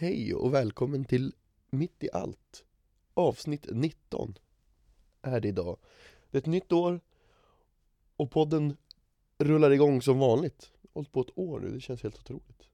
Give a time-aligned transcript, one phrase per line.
[0.00, 1.34] Hej och välkommen till
[1.70, 2.64] Mitt i allt
[3.14, 4.38] Avsnitt 19
[5.22, 5.78] är det idag.
[6.30, 7.00] Det är ett nytt år
[8.16, 8.76] och podden
[9.38, 10.72] rullar igång som vanligt.
[10.94, 12.68] Hållit på ett år nu, det känns helt otroligt.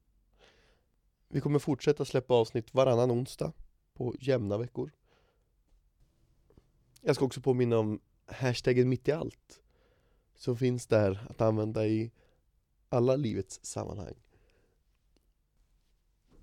[1.29, 3.53] Vi kommer fortsätta släppa avsnitt varannan onsdag
[3.95, 4.91] på jämna veckor.
[7.01, 9.63] Jag ska också påminna om hashtaggen mitt i allt
[10.35, 12.11] Som finns där att använda i
[12.89, 14.15] alla livets sammanhang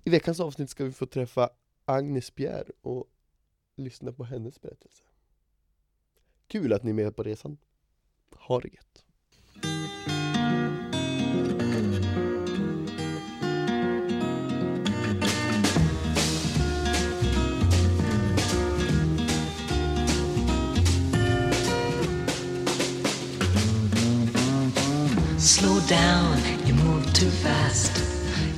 [0.04, 1.50] i veckans avsnitt ska vi få träffa
[1.84, 3.06] Agnes Pierre och
[3.76, 5.02] lyssna på hennes berättelse.
[6.46, 7.58] Kul att ni är med på resan.
[8.30, 9.04] Ha det gött!
[25.38, 28.11] Slow down, you move too fast.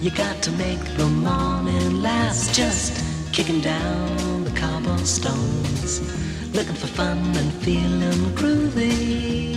[0.04, 2.54] You got to make the morning last.
[2.54, 2.92] Just
[3.32, 6.00] kicking down the cobblestones,
[6.54, 9.54] looking for fun and feeling groovy.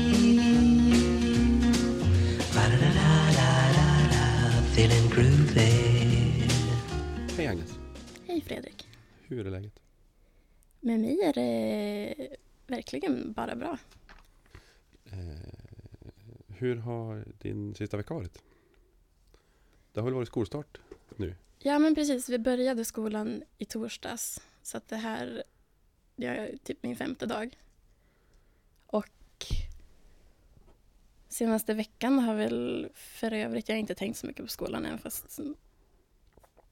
[2.56, 5.72] Ba-da-da-da-da-da, feeling groovy.
[7.38, 7.78] Hej Agnes!
[8.28, 8.88] Hej Fredrik.
[9.28, 9.80] Hur är läget?
[10.80, 12.16] Med mig är det
[12.68, 13.78] verkligen bara bra.
[15.06, 15.14] Eh,
[16.48, 18.44] hur har din sista vecka varit?
[19.98, 20.78] Det har väl varit skolstart
[21.16, 21.36] nu?
[21.60, 24.42] Ja men precis, vi började skolan i torsdags.
[24.62, 25.44] Så att det här
[26.16, 27.58] det är typ min femte dag.
[28.86, 29.46] Och
[31.28, 34.98] senaste veckan har väl för övrigt, jag har inte tänkt så mycket på skolan än
[34.98, 35.40] fast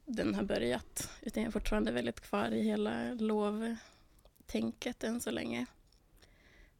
[0.06, 1.10] den har börjat.
[1.22, 5.66] Utan jag är fortfarande väldigt kvar i hela lovtänket än så länge.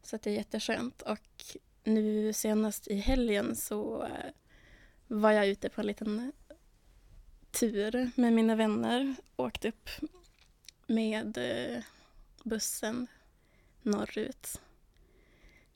[0.02, 1.02] Så att det är jätteskönt.
[1.02, 4.30] Och nu senast i helgen så eh,
[5.06, 6.32] var jag ute på en liten
[7.50, 9.14] tur med mina vänner.
[9.36, 9.90] Åkte upp
[10.86, 11.82] med eh,
[12.42, 13.06] bussen
[13.82, 14.60] norrut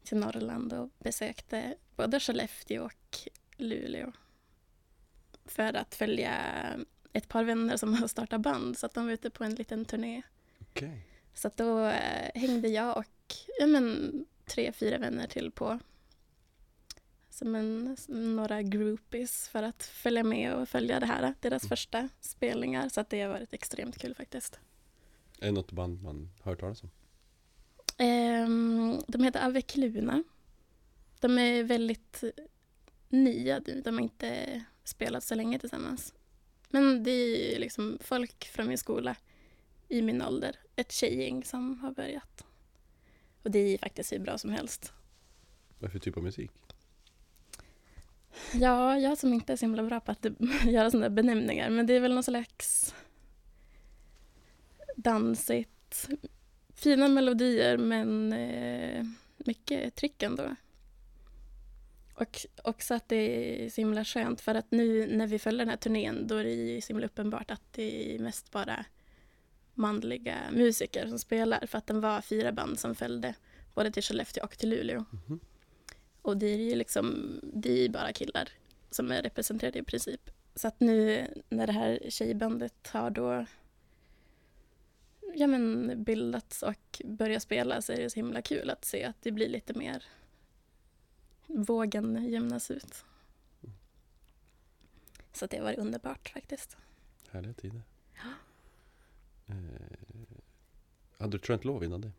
[0.04, 3.18] till Norrland och besökte både Skellefteå och
[3.56, 4.12] Luleå
[5.44, 6.34] för att följa
[7.12, 9.84] ett par vänner som har startat band så att de var ute på en liten
[9.84, 10.22] turné.
[10.60, 11.06] Okej.
[11.34, 14.12] Så då eh, hängde jag och ja, men,
[14.44, 15.78] tre, fyra vänner till på
[17.40, 21.68] som en, som några groupies för att följa med och följa det här, deras Mm.
[21.68, 22.88] första spelningar.
[22.88, 24.60] Så att det har varit extremt kul faktiskt.
[25.40, 26.90] Är det något band man hört talas om?
[27.98, 30.24] Ehm, de heter Avekluna.
[31.20, 32.24] De är väldigt
[33.08, 36.14] nya, de har inte spelat så länge tillsammans.
[36.68, 39.16] Men det är ju liksom folk från min skola
[39.88, 42.44] i min ålder, ett tjejgäng som har börjat.
[43.42, 44.92] Och det är faktiskt hur bra som helst.
[45.78, 46.50] Vad för typ av musik?
[48.54, 50.26] Ja, jag som inte är så himla bra på att
[50.66, 52.94] göra sådana benämningar, men det är väl någon slags
[54.96, 56.08] dansigt,
[56.74, 59.04] fina melodier men eh,
[59.36, 60.56] mycket tryck ändå.
[62.14, 63.16] Och också att det
[63.64, 66.44] är så himla skönt för att nu när vi följer den här turnén då är
[66.44, 68.84] det ju så himla uppenbart att det är mest bara
[69.74, 73.34] manliga musiker som spelar för att den var fyra band som följde
[73.74, 75.04] både till Skellefteå och till Luleå.
[75.10, 75.40] Mhm.
[76.22, 78.48] Och det är ju liksom, det är ju bara killar
[78.90, 80.30] som är representerade i princip.
[80.54, 83.46] Så att nu när det här tjejbandet har då
[85.34, 89.16] ja, men bildats och börjat spela så är det så himla kul att se att
[89.22, 90.04] det blir lite mer
[91.46, 93.04] vågen jämnas ut.
[95.32, 96.76] Så det var underbart faktiskt.
[97.30, 97.82] Härliga tider.
[99.46, 99.54] Eh,
[101.18, 102.10] hade du ett skönt lov innan det?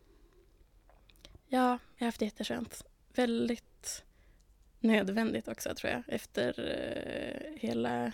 [1.48, 2.86] Ja, jag har haft det jätteskönt.
[3.14, 3.71] Väldigt
[4.81, 6.03] nödvändigt också tror jag.
[6.08, 8.12] Efter eh, hela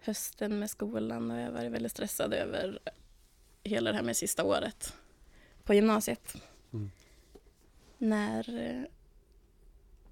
[0.00, 2.78] hösten med skolan och jag har varit väldigt stressad över
[3.64, 4.94] hela det här med sista året
[5.64, 6.36] på gymnasiet.
[6.72, 6.90] Mm.
[7.98, 8.82] När, eh,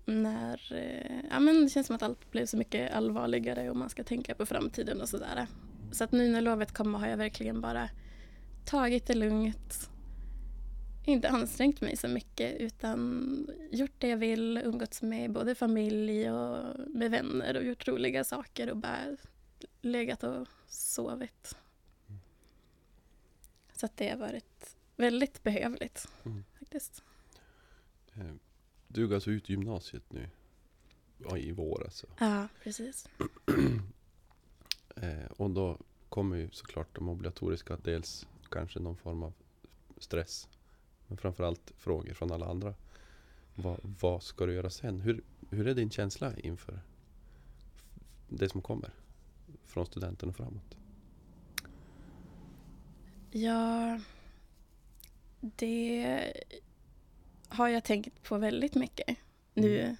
[0.04, 3.90] när eh, ja, men det känns som att allt blev så mycket allvarligare och man
[3.90, 5.46] ska tänka på framtiden och sådär.
[5.92, 7.88] Så att nu när lovet kommer har jag verkligen bara
[8.64, 9.90] tagit det lugnt
[11.12, 16.74] inte ansträngt mig så mycket utan gjort det jag vill, umgåtts med både familj och
[16.88, 19.16] med vänner och gjort roliga saker och bara
[19.80, 21.56] legat och sovit.
[23.72, 26.44] Så att det har varit väldigt behövligt Mm.
[26.58, 27.02] faktiskt.
[28.14, 28.34] Eh,
[28.88, 30.28] du går alltså ut gymnasiet nu?
[31.18, 32.06] Ja, i vår alltså.
[32.18, 33.08] Ja, precis.
[34.96, 35.78] Eh, och då
[36.08, 39.32] kommer ju såklart de obligatoriska, dels kanske någon form av
[39.98, 40.48] stress.
[41.08, 42.74] Men framförallt frågor från alla andra.
[43.54, 45.00] Vad, vad ska du göra sen?
[45.00, 46.80] Hur, hur är din känsla inför
[48.28, 48.90] det som kommer?
[49.64, 50.76] Från studenten och framåt.
[53.30, 54.00] Ja,
[55.40, 56.20] det
[57.48, 59.16] har jag tänkt på väldigt mycket
[59.54, 59.96] nu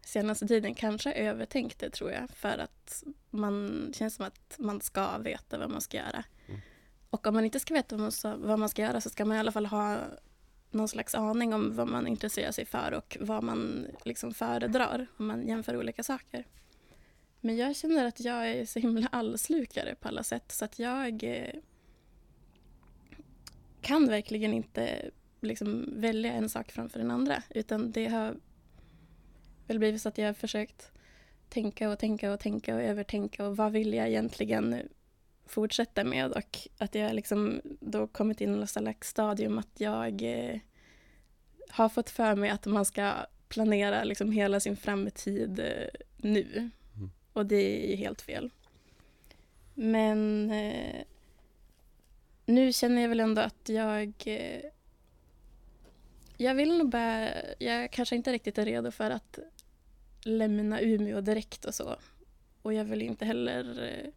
[0.00, 0.74] senaste tiden.
[0.74, 5.70] Kanske övertänkt det tror jag för att man känns som att man ska veta vad
[5.70, 6.24] man ska göra.
[7.12, 9.52] Och om man inte ska veta vad man, ska, göra så ska man i alla
[9.52, 9.98] fall ha
[10.70, 15.26] någon slags aning om vad man intresserar sig för och vad man liksom föredrar om
[15.26, 16.46] man jämför olika saker.
[17.40, 21.24] Men jag känner att jag är så himla allslukare på alla sätt så att jag
[21.24, 21.54] eh,
[23.80, 25.10] kan verkligen inte
[25.40, 28.36] liksom välja en sak framför den andra utan det har
[29.66, 30.92] väl blivit så att jag har försökt
[31.48, 34.88] tänka och tänka och tänka och övertänka och vad vill jag egentligen
[35.46, 40.22] fortsätta med och att jag liksom då kommit in i något slags stadium att jag
[40.22, 40.60] eh,
[41.68, 43.12] har fått för mig att man ska
[43.48, 46.70] planera liksom hela sin framtid eh, nu.
[46.96, 47.10] Mm.
[47.32, 48.50] Och det är ju helt fel.
[49.74, 51.04] Men eh,
[52.46, 54.70] nu känner jag väl ändå att jag eh,
[56.36, 57.28] jag vill nog bara,
[57.58, 59.38] jag kanske inte riktigt är redo för att
[60.22, 61.96] lämna Umeå direkt och så.
[62.62, 64.10] Och jag vill inte heller eh,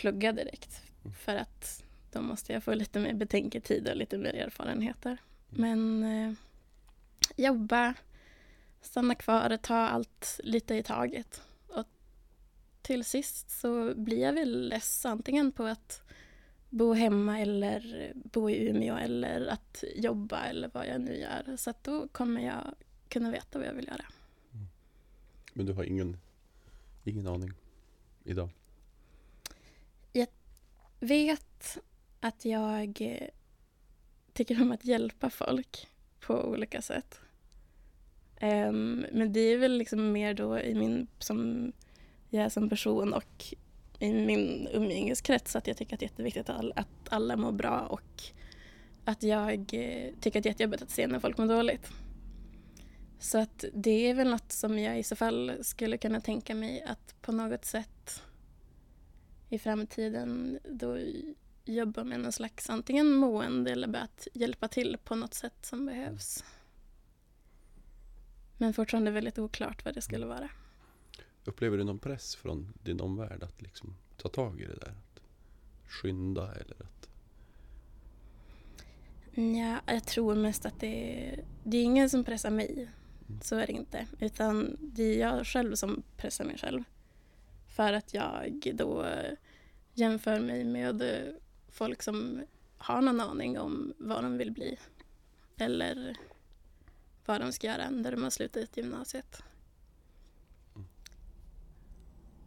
[0.00, 0.82] plugga direkt
[1.24, 5.18] för att då måste jag få lite mer betänketid och lite mer erfarenheter.
[5.48, 6.32] Men eh,
[7.36, 7.94] jobba,
[8.80, 11.42] stanna kvar, ta allt lite i taget.
[11.68, 11.86] Och
[12.82, 16.02] till sist så blir jag väl less antingen på att
[16.68, 21.56] bo hemma eller bo i Umeå eller att jobba eller vad jag nu gör.
[21.56, 22.74] Så att då kommer jag
[23.08, 24.04] kunna veta vad jag vill göra.
[25.52, 26.16] Men du har ingen,
[27.04, 27.52] ingen aning
[28.24, 28.48] idag?
[31.00, 31.78] Vet
[32.20, 33.28] att jag eh,
[34.32, 35.88] tycker om att hjälpa folk
[36.20, 37.20] på olika sätt.
[38.42, 41.72] Um, men det är väl liksom mer då i min, som
[42.28, 43.44] jag är som person och
[43.98, 47.52] i min umgängeskrets att jag tycker att det är jätteviktigt att alla, att alla mår
[47.52, 48.22] bra och
[49.04, 51.90] att jag eh, tycker att det är jättejobbigt att se när folk mår dåligt.
[53.18, 56.82] Så att det är väl något som jag i så fall skulle kunna tänka mig
[56.82, 58.22] att på något sätt
[59.50, 60.98] i framtiden då
[61.64, 65.86] jobba med någon slags antingen mående eller bara att hjälpa till på något sätt som
[65.86, 66.44] behövs.
[68.56, 70.50] Men fortfarande väldigt oklart vad det skulle vara.
[71.44, 74.90] Upplever du någon press från din omvärld att liksom ta tag i det där?
[74.90, 75.20] Att
[75.88, 77.08] skynda eller att...
[79.34, 82.88] Ja, jag tror mest att det är, det är ingen som pressar mig.
[83.42, 84.06] Så är det inte.
[84.18, 86.84] Utan det är jag själv som pressar mig själv.
[87.80, 89.06] För att jag då
[89.94, 91.02] jämför mig med
[91.68, 92.42] folk som
[92.78, 94.78] har någon aning om vad de vill bli.
[95.56, 96.16] Eller
[97.26, 99.42] vad de ska göra när de har slutat gymnasiet.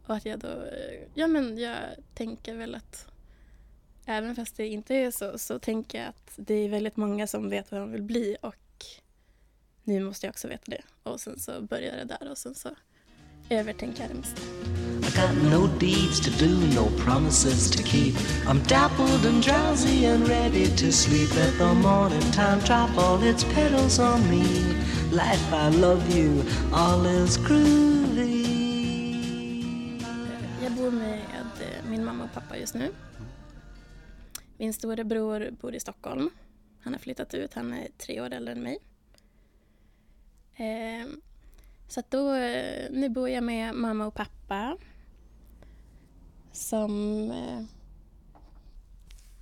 [0.06, 0.66] Och att jag då,
[1.14, 1.78] ja men jag
[2.14, 3.06] tänker väl att
[4.04, 7.50] även fast det inte är så, så tänker jag att det är väldigt många som
[7.50, 8.84] vet vad de vill bli och
[9.84, 10.82] nu måste jag också veta det.
[11.02, 12.68] Och sen så börjar det där och sen så
[13.50, 14.40] övertänker jag det mesta.
[15.06, 18.14] I got no deeds to do, no promises to keep.
[18.48, 21.28] I'm dappled and drowsy and ready to sleep.
[21.36, 24.44] Let the morning time drop all its petals on me.
[25.12, 26.42] Life, I love you,
[26.72, 28.44] all is groovy.
[30.62, 31.20] Jag bor med
[31.90, 32.90] min mamma och pappa just nu.
[34.58, 36.30] Min storebror bor i Stockholm.
[36.80, 38.78] Han har flyttat ut, han är tre år äldre än mig.
[40.56, 41.20] Ehm,
[41.88, 42.32] Så att då,
[42.90, 44.76] nu bor jag med mamma och pappa.
[46.54, 47.62] Som eh,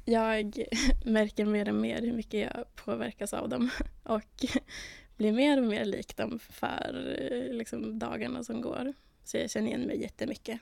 [0.05, 0.65] jag
[1.05, 3.71] märker mer och mer hur mycket jag påverkas av dem.
[4.03, 4.45] Och
[5.17, 8.93] blir mer och mer lik dem för eh, liksom, dagarna som går.
[9.25, 10.61] Så jag känner igen mig jättemycket.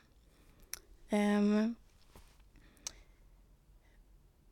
[1.11, 1.75] Um,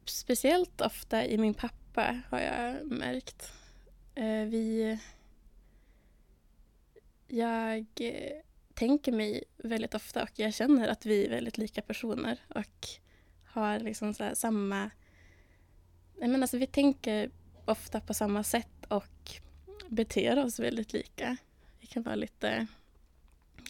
[0.06, 3.54] speciellt ofta i min pappa har jag märkt.
[4.20, 5.00] Uh, vi...
[7.28, 8.42] Jag eh,
[8.80, 12.88] tänker mig väldigt ofta och jag känner att vi är väldigt lika personer och
[13.46, 14.90] har liksom så här samma...
[16.20, 17.32] Jag menar, alltså vi tänker
[17.66, 19.32] ofta på samma sätt och
[19.88, 21.38] beter oss väldigt lika.
[21.80, 22.68] Vi kan vara lite...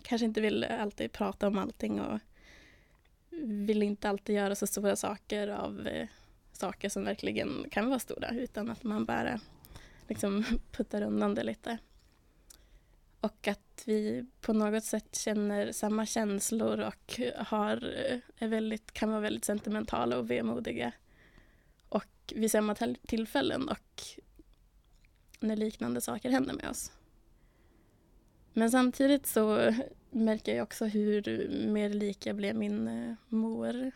[0.04, 2.20] Kanske inte vill alltid prata om allting och
[3.42, 6.08] vill inte alltid göra så stora saker av eh,
[6.52, 9.40] saker som verkligen kan vara stora utan att man bara
[10.08, 11.78] liksom puttar undan det lite.
[13.22, 19.10] Och att vi på något sätt känner samma känslor och har, eh, är väldigt, kan
[19.10, 20.92] vara väldigt sentimentala och vemodiga.
[21.90, 22.76] Och vid samma
[23.08, 24.02] tillfällen och
[25.40, 26.92] när liknande saker händer med oss.
[28.54, 29.74] Men samtidigt så
[30.10, 33.92] märker jag också hur mer lik jag blev min eh, mor.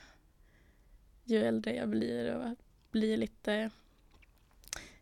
[1.23, 2.55] ju äldre jag blir och
[2.91, 3.69] blir lite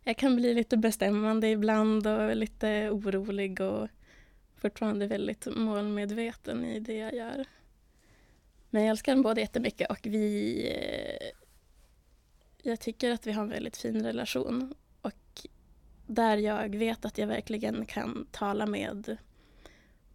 [0.03, 3.87] jag kan bli lite bestämmande ibland och lite orolig och
[4.61, 7.45] fortfarande väldigt målmedveten i det jag gör.
[8.69, 10.61] Men jag älskar dem båda jättemycket och vi...
[10.67, 11.37] Eh,
[12.63, 15.47] jag tycker att vi har en väldigt fin relation och
[16.07, 19.17] där jag vet att jag verkligen kan tala med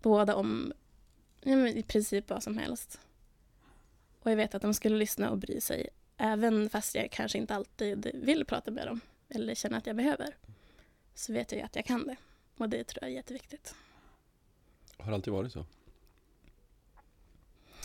[0.02, 0.72] båda om
[1.42, 3.00] ja, men i princip vad som helst.
[4.22, 7.54] Och jag vet att de skulle lyssna och bry sig även fast jag kanske inte
[7.54, 10.36] alltid vill prata med dem eller känner att jag behöver
[11.14, 12.16] så vet jag ju att jag kan det.
[12.56, 13.74] Och det tror jag är jätteviktigt.
[14.98, 15.64] Har det alltid varit så?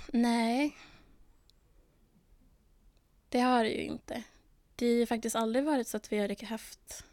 [0.08, 0.78] Nej.
[3.30, 4.24] Det har det ju inte.
[4.76, 7.06] Det har ju faktiskt aldrig varit så att vi har haft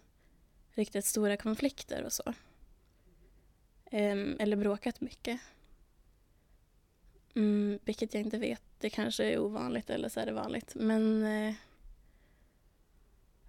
[0.70, 2.34] riktigt stora konflikter och så.
[3.90, 5.40] Ehm, eller bråkat mycket.
[7.34, 8.62] Mm, vilket jag inte vet.
[8.78, 10.74] Det kanske är ovanligt eller så är det vanligt.
[10.74, 11.54] Men eh,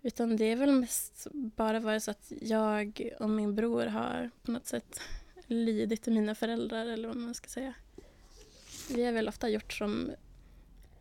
[0.01, 4.51] utan det är väl mest bara varit så att jag och min bror har på
[4.51, 5.01] något sätt
[5.49, 7.73] lidit till mina föräldrar eller vad man ska säga.
[8.89, 10.11] Vi har väl ofta gjort som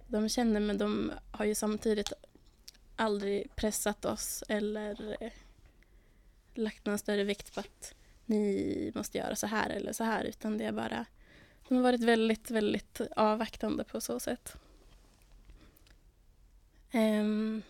[0.08, 2.12] de känner men de har ju samtidigt
[2.96, 5.32] aldrig pressat oss eller eh,
[6.54, 7.94] lagt någon större vikt på att
[8.26, 11.06] ni måste göra så här eller så här utan det är bara
[11.68, 14.56] de har varit väldigt, väldigt avvaktande på så sätt.
[16.92, 17.62] Um,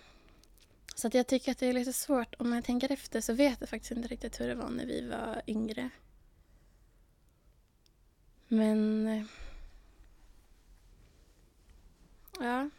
[0.95, 2.35] så att jag tycker att det är lite svårt.
[2.39, 5.09] Om jag tänker efter så vet jag faktiskt inte riktigt hur det var när vi
[5.09, 5.91] var yngre.
[8.49, 9.07] Men...
[9.07, 9.25] eh,
[12.41, 12.71] Ja,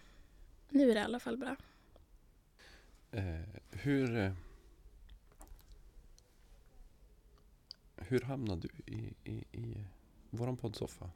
[0.70, 1.56] nu är det i alla fall bra.
[3.12, 4.18] Eh, hur...
[4.18, 4.34] Eh,
[7.96, 9.86] hur hamnade du i, i, i
[10.30, 11.10] våran poddsoffa?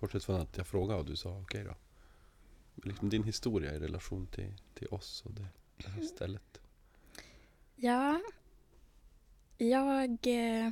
[0.00, 1.74] Bortsett från att jag frågade och du sa okej då.
[2.74, 6.60] Men Liksom din historia i relation till, till oss och det, det här stället.
[7.76, 8.20] Ja,
[9.58, 10.70] jag eh,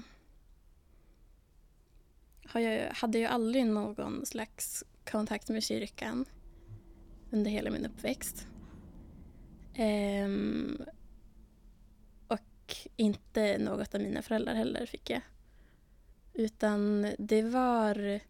[2.48, 6.24] har hade ju aldrig någon slags kontakt med kyrkan
[7.30, 8.46] under hela min uppväxt.
[9.74, 10.82] Ehm,
[12.28, 15.20] och inte något av mina föräldrar heller fick jag.
[16.34, 18.20] Utan det var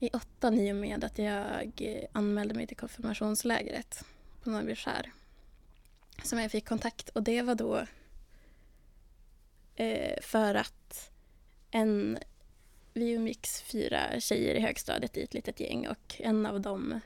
[0.00, 4.04] i åttan i och med att jag anmälde mig till konfirmationslägret
[4.42, 5.12] på Norrbyskär
[6.22, 7.86] som jag fick kontakt och det var då
[9.74, 11.10] eh, för att
[11.70, 12.18] en,
[12.94, 17.00] vi umgicks fyra tjejer i högstadiet i ett litet gäng och en av dem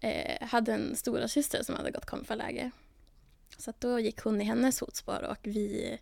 [0.00, 2.70] eh, hade en stora syster som hade gått konfaläge.
[3.58, 5.98] Så att då gick hon i hennes fotspår och vi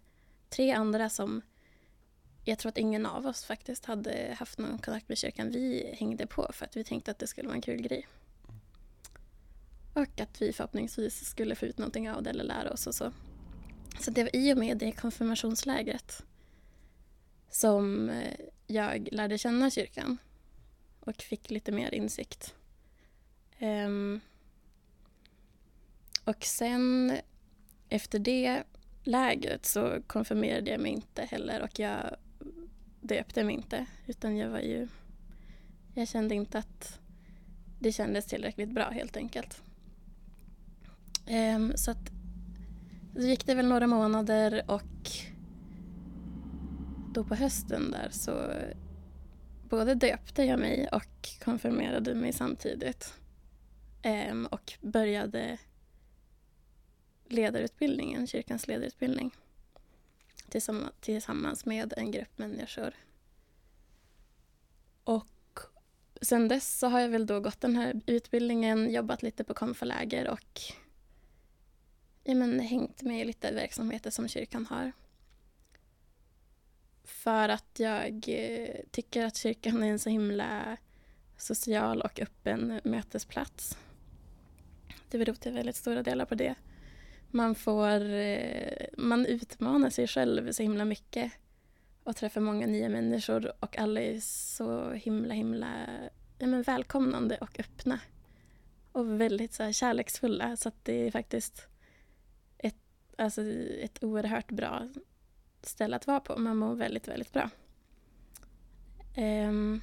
[0.49, 1.43] tre andra som
[2.45, 5.51] jag tror att ingen av oss faktiskt hade haft någon kontakt med kyrkan.
[5.51, 8.09] Vi hängde på för att vi tänkte att det skulle vara en kul grej.
[9.95, 13.13] Och att vi förhoppningsvis skulle få ut någonting av det eller lära oss och så.
[14.01, 16.23] Så det var i och med det konfirmationslägret
[17.55, 18.35] som eh,
[18.67, 20.19] jag lärde känna kyrkan
[21.01, 22.55] och fick lite mer insikt.
[23.61, 24.21] Um,
[26.25, 27.17] och sen
[27.89, 28.63] efter det
[29.03, 32.17] lägret så konfirmerade jag mig inte heller och jag
[33.01, 34.89] döpte mig inte utan jag var ju
[35.95, 36.99] jag kände inte att
[37.81, 39.63] det kändes tillräckligt bra helt enkelt.
[41.57, 42.11] Um, så att
[43.15, 45.11] så gick det väl några månader och
[47.15, 48.53] då på hösten där så
[49.69, 53.15] både döpte jag mig och konfirmerade mig samtidigt.
[54.03, 55.59] Ehm, och började
[57.29, 59.31] ledarutbildningen, kyrkans ledarutbildning
[60.49, 62.95] tillsammans, tillsammans med en grupp människor.
[65.05, 65.61] Och
[66.21, 70.31] sen dess så har jag väl då gått den här utbildningen, jobbat lite på konfaläger
[70.31, 70.61] och
[72.25, 74.93] ja, men, hängt med i lite verksamheter som kyrkan har.
[77.05, 80.77] För att jag eh, tycker att kyrkan är en så himla
[81.37, 83.79] social och öppen mötesplats.
[85.09, 86.55] Det beror till väldigt stora delar på det.
[87.31, 91.33] Man får, eh, man utmanar sig själv så himla mycket
[92.05, 95.87] och träffar många nya människor och alla är så himla, himla
[96.39, 98.01] ja, men välkomnande och öppna.
[98.93, 101.69] Och väldigt så här, kärleksfulla så att det är faktiskt
[102.59, 102.77] ett,
[103.19, 103.43] alltså,
[103.81, 104.89] ett oerhört bra
[105.69, 106.37] ställe att vara på.
[106.37, 107.51] Man mår väldigt, väldigt bra.
[109.17, 109.81] Um,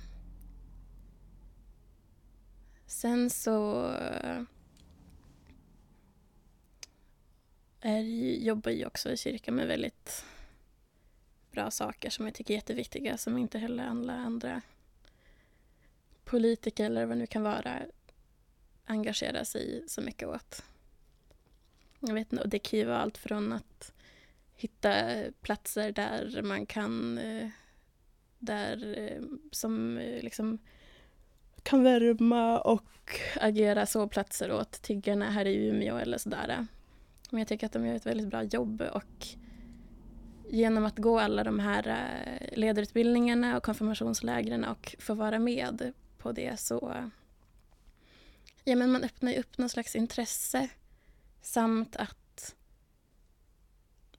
[2.92, 3.86] Sen så
[7.80, 8.00] är,
[8.40, 10.26] jobbar jag också i kyrkan med väldigt
[11.52, 14.62] bra saker som jag tycker är jätteviktiga som inte heller alla andra
[16.24, 17.80] politiker eller vad det nu kan vara
[18.86, 20.64] engagerar sig så mycket åt.
[22.00, 23.94] Jag vet inte, och det kan ju vara allt från att
[24.62, 24.94] hitta
[25.42, 27.48] platser där man kan, eh,
[28.40, 30.58] där eh, som eh, liksom
[31.64, 36.68] kan värma och agera sovplatser åt tiggarna här i Umeå eller sådär.
[37.30, 39.28] Men jag tycker att de gör ett väldigt bra jobb och
[40.50, 41.98] genom att gå alla de här
[42.56, 47.10] ledarutbildningarna och konfirmationslägren och få vara med på det så
[48.64, 50.70] ja, men man öppnar ju upp någon slags intresse
[51.42, 52.21] samt att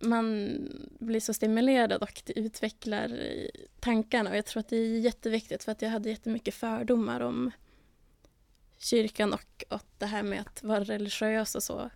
[0.03, 0.59] man
[1.01, 3.19] blir så stimulerad och det utvecklar
[3.81, 7.51] tankarna och jag tror att det är jätteviktigt för att jag hade jättemycket fördomar om
[8.79, 11.91] kyrkan och, och det här med att vara religiös och så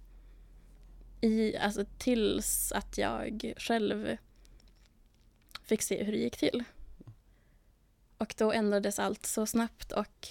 [1.20, 4.16] i, alltså tills att jag själv
[5.62, 6.64] fick se hur det gick till.
[8.18, 10.28] Och då ändrades allt så snabbt och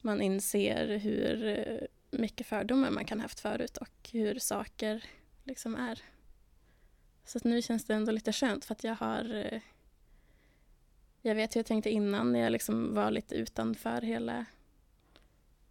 [0.00, 5.04] man inser hur mycket fördomar man kan haft förut och hur saker
[5.44, 6.02] liksom är.
[7.30, 9.60] Så att nu känns det ändå lite skönt för att jag har eh,
[11.22, 14.44] jag vet hur jag tänkte innan när jag liksom var lite utanför hela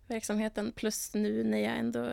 [0.07, 2.11] verksamheten plus nu när jag ändå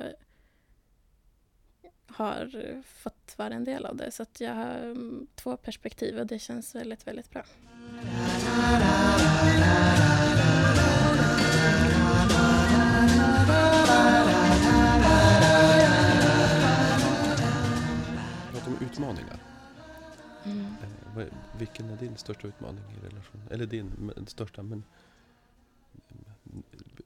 [2.06, 4.10] har fått vara en del av det.
[4.10, 7.44] Så att jag har mm, två perspektiv och det känns väldigt, väldigt bra.
[18.96, 19.38] Utmaningar.
[20.44, 20.66] Mm.
[21.18, 21.26] Eh,
[21.58, 23.40] Vilken är din största utmaning i relation?
[23.50, 24.84] Eller din största, men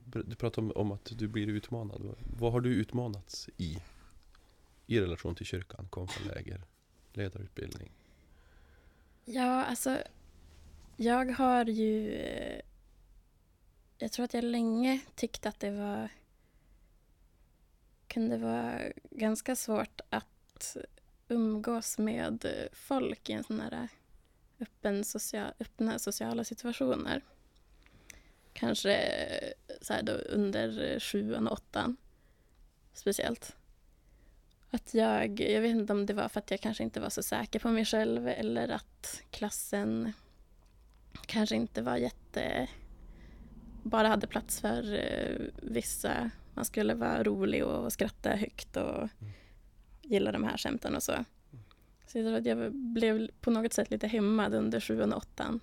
[0.04, 2.02] du pratar om, om att du blir utmanad.
[2.02, 3.78] Vad- Vad har du utmanats i?
[4.86, 6.62] I relation till kyrkan, konfaläger,
[7.12, 7.90] ledarutbildning?
[9.24, 9.98] Ja, alltså
[10.96, 12.60] jag har ju eh,
[13.98, 16.08] jag tror att jag länge tyckte att det var
[18.08, 20.76] kunde vara ganska svårt att
[21.30, 23.88] umgås med eh, folk i en sån här eh,
[24.60, 27.22] öppen social, öppna sociala situationer.
[28.52, 31.96] Kanske eh, så här då under sjuan och åttan
[32.92, 33.56] speciellt.
[34.70, 37.22] Att jag, jag vet inte om det var för att jag kanske inte var så
[37.22, 40.12] säker på mig själv eller att klassen
[41.26, 42.68] kanske inte var jätte...
[43.82, 44.82] Bara hade plats för
[45.62, 46.30] vissa.
[46.54, 49.32] Man skulle vara rolig och skratta högt och mm
[50.10, 51.24] gillar de här skämten och så.
[52.06, 55.60] Så jag tror att jag blev på något sätt lite hämmad under sjuan och åttan.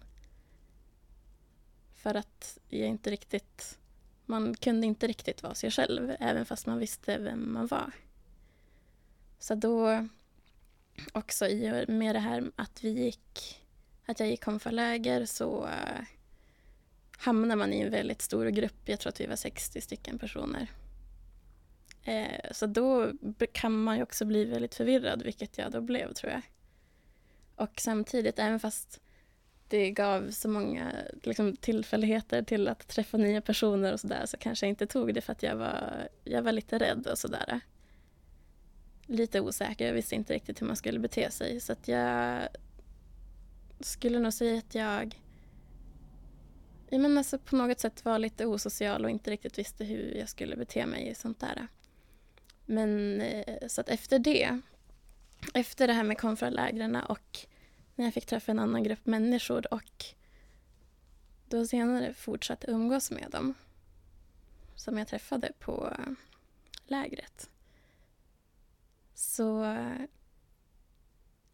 [1.93, 3.77] För att jag inte riktigt...
[4.25, 7.91] Man kunde inte riktigt vara sig själv även fast man visste vem man var.
[9.39, 10.07] Så då
[11.13, 13.62] också i och med det här att vi gick,
[14.05, 16.05] att jag gick konfaläger så eh, uh,
[17.17, 18.81] hamnar man i en väldigt stor grupp.
[18.86, 20.67] Jag tror att vi var 60 stycken personer.
[22.08, 23.12] Eh, så då
[23.52, 26.41] kan man ju också bli väldigt förvirrad, vilket jag då blev tror jag.
[27.56, 29.02] Och samtidigt, även fast
[29.67, 30.91] det gav så många
[31.24, 35.22] liksom, tillfälligheter till att träffa nya personer och sådär så kanske jag inte tog det
[35.22, 37.60] för att jag var, jag var lite rädd och sådär
[39.06, 39.88] lite osäker.
[39.88, 41.60] Jag visste inte riktigt hur man skulle bete sig.
[41.60, 42.48] Så att jag
[43.80, 45.20] skulle nog säga att jag
[46.89, 50.30] jag menar, alltså på något sätt var lite osocial och inte riktigt visste hur jag
[50.30, 51.67] skulle bete mig i sånt där.
[52.69, 54.60] Men eh, så att efter det,
[55.53, 57.38] efter det här med konfralägren och
[57.95, 60.06] när jag fick träffa en annan grupp människor och
[61.47, 63.53] då senare fortsatte umgås med dem
[64.75, 65.97] som jag träffade på
[66.86, 67.49] lägret
[69.13, 69.77] så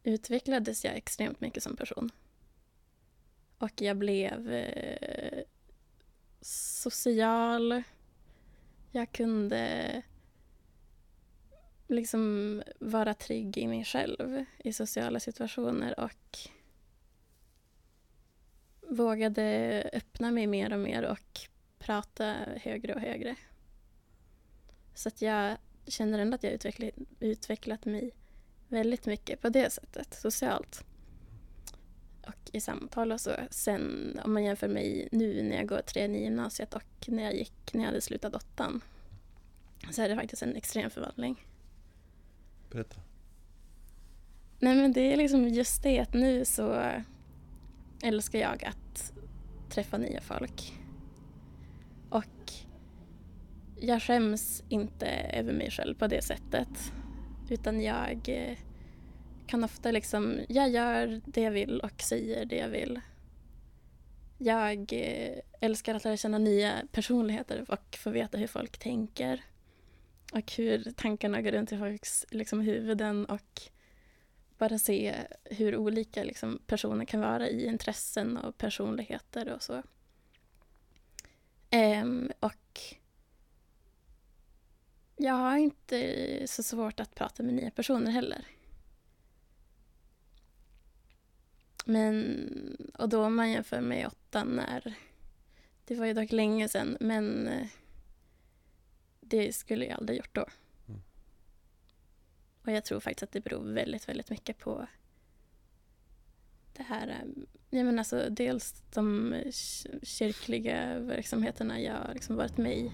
[0.03, 2.11] utvecklades jag extremt mycket som person.
[3.57, 5.43] Och jag blev eh,
[6.41, 7.83] social.
[8.91, 10.01] Jag kunde
[11.93, 16.37] liksom vara trygg i mig själv i sociala situationer och
[18.81, 21.39] vågade öppna mig mer och mer och
[21.79, 23.35] prata högre och högre.
[24.95, 28.11] Så att jag känner ändå att jag utvecklat, utvecklat mig
[28.67, 30.85] väldigt mycket på det sättet, socialt.
[32.27, 33.31] Och i samtal och så.
[33.49, 37.35] Sen om man jämför mig nu när jag går trean i gymnasiet och när jag
[37.35, 38.81] gick när jag hade slutat åttan
[39.91, 41.45] så är det faktiskt en extrem förvandling.
[42.73, 43.01] Berätta.
[44.59, 46.91] Nej men det är liksom just det att nu så
[48.03, 49.13] älskar jag att
[49.69, 50.73] träffa nya folk.
[52.09, 52.53] Och
[53.79, 56.93] jag skäms inte över mig själv på det sättet.
[57.49, 58.57] Utan jag eh,
[59.47, 63.01] kan ofta liksom, jag gör det jag vill och säger det jag vill.
[64.37, 69.41] Jag eh, älskar att lära känna nya personligheter och få veta hur folk tänker.
[70.33, 73.61] Och hur tankarna går runt i folks liksom, huvuden och
[74.57, 79.83] bara se hur olika liksom, personer kan vara i intressen och personligheter och så.
[81.71, 82.81] Um, och
[85.15, 88.47] jag har inte så svårt att prata med nya personer heller.
[91.85, 94.93] Men, och då om man jämför med åttan när,
[95.85, 97.67] det var ju dock länge sedan, men eh,
[99.37, 100.45] det skulle jag aldrig gjort då.
[100.87, 101.01] Mm.
[102.61, 104.87] Och jag tror faktiskt att det beror väldigt, väldigt mycket på
[106.73, 109.35] det här, eh, jag menar alltså dels de
[110.03, 112.91] kyrkliga verksamheterna jag har liksom varit med i.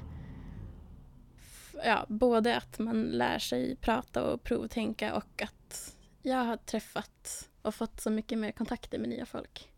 [1.83, 7.75] Ja, både att man lär sig prata och provtänka och att jag har träffat och
[7.75, 9.71] fått så mycket mer kontakter med nya folk.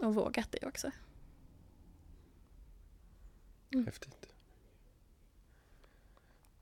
[0.00, 0.90] Och vågat det också.
[3.76, 3.86] Mm.
[3.86, 4.26] Häftigt.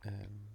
[0.02, 0.48] Ehm,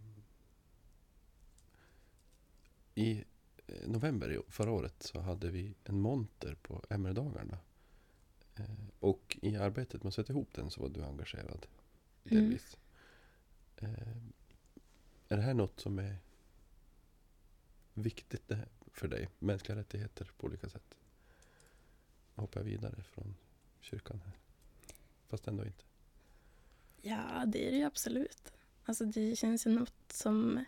[2.95, 3.24] I
[3.67, 7.58] eh, november förra året så hade vi en monter på MR-dagarna.
[8.56, 8.65] Eh,
[9.00, 11.65] Och i arbetet med att sätta ihop den så var du engagerad.
[12.26, 12.43] Mm.
[12.43, 12.78] Delvis.
[13.78, 14.34] Ehm,
[15.28, 16.17] Är det här något som är
[17.93, 18.52] viktigt
[18.93, 19.30] för dig?
[19.39, 20.95] Mänskliga rättigheter på olika sätt?
[22.36, 23.36] Hoppar jag vidare från
[23.80, 24.34] kyrkan här.
[25.28, 25.84] Fast ändå inte.
[27.01, 28.53] Ja, det är det ju absolut.
[28.85, 30.65] Alltså det känns ju något som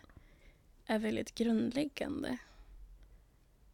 [0.86, 2.38] är väldigt grundläggande.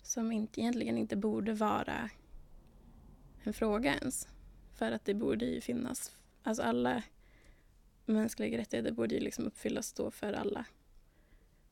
[0.02, 2.10] Som inte, egentligen inte borde vara
[3.42, 4.28] en fråga ens.
[4.74, 7.02] För att det borde ju finnas, alltså alla
[8.04, 10.64] mänskliga rättigheter borde ju liksom uppfyllas då för alla.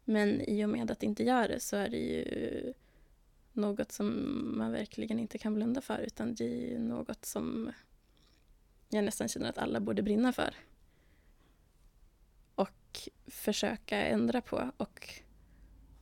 [0.05, 2.73] Men i och med att det inte gör det så är det ju
[3.53, 4.09] något som
[4.59, 7.73] man verkligen inte kan blunda för utan det är ju något som
[8.89, 10.55] jag nästan känner att alla borde brinna för.
[12.57, 14.71] Och försöka ändra på.
[14.77, 15.09] Och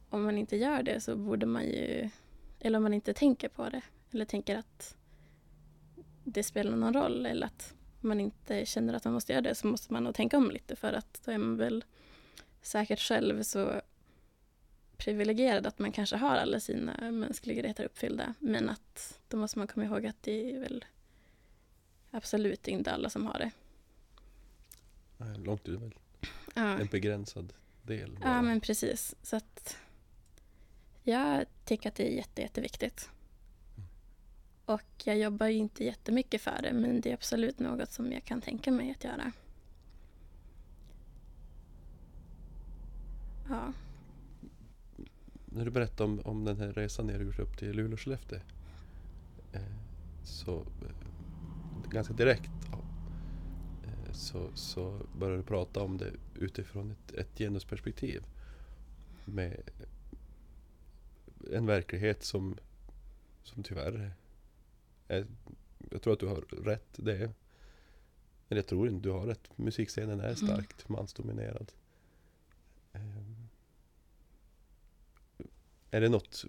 [0.08, 2.10] om man inte gör det så borde man ju,
[2.60, 4.96] eller om man inte tänker på det, eller tänker att
[6.24, 9.66] det spelar någon roll, eller att man inte känner att man måste göra det, så
[9.66, 11.84] måste man nog tänka om lite för att då är man väl
[12.62, 13.80] säkert själv så
[14.96, 19.66] privilegierad att man kanske har alla sina mänskliga rättigheter uppfyllda, men att då måste man
[19.66, 20.84] komma ihåg att det är väl
[22.10, 23.50] absolut inte alla som har det.
[25.16, 25.94] Nej, Långt ut väl.
[26.54, 26.78] Ja.
[26.78, 28.18] En begränsad del.
[28.20, 28.42] Ja, bara.
[28.42, 29.14] men precis.
[29.22, 29.76] Så att
[31.02, 33.10] jag tycker att det är jätte, jätteviktigt.
[34.64, 38.24] Och jag jobbar ju inte jättemycket för det, men det är absolut något som jag
[38.24, 39.32] kan tänka mig att göra.
[43.48, 43.72] Ja,
[45.46, 48.00] När du berättade om, om den här resan ni har gjort upp till Luleå och
[48.00, 48.38] Skellefteå.
[49.52, 49.60] Eh,
[50.22, 52.78] så eh, ganska direkt ja,
[53.84, 58.22] eh, så, så började du prata om det utifrån ett, ett genusperspektiv.
[59.24, 59.70] Med
[61.52, 62.56] en verklighet som,
[63.42, 64.12] som tyvärr
[65.08, 65.26] är,
[65.90, 66.88] jag tror att du har rätt.
[66.96, 67.30] Det är,
[68.48, 69.58] eller jag tror inte du har rätt.
[69.58, 71.72] Musikscenen är starkt mansdominerad.
[72.92, 73.48] Ehm,
[75.90, 76.44] är det något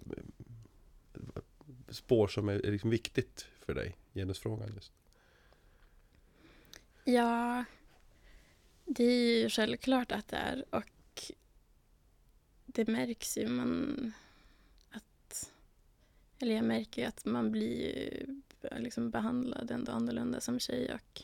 [1.14, 1.42] eh,
[1.88, 3.96] spår som är liksom viktigt för dig?
[4.14, 4.92] Genusfrågan just.
[7.04, 7.64] ja
[8.96, 11.32] det är ju självklart att det är och
[12.66, 14.12] det märks ju man
[14.90, 15.50] att
[16.38, 18.26] eller jag märker ju att man blir
[18.76, 21.22] liksom behandlad ändå annorlunda som tjej och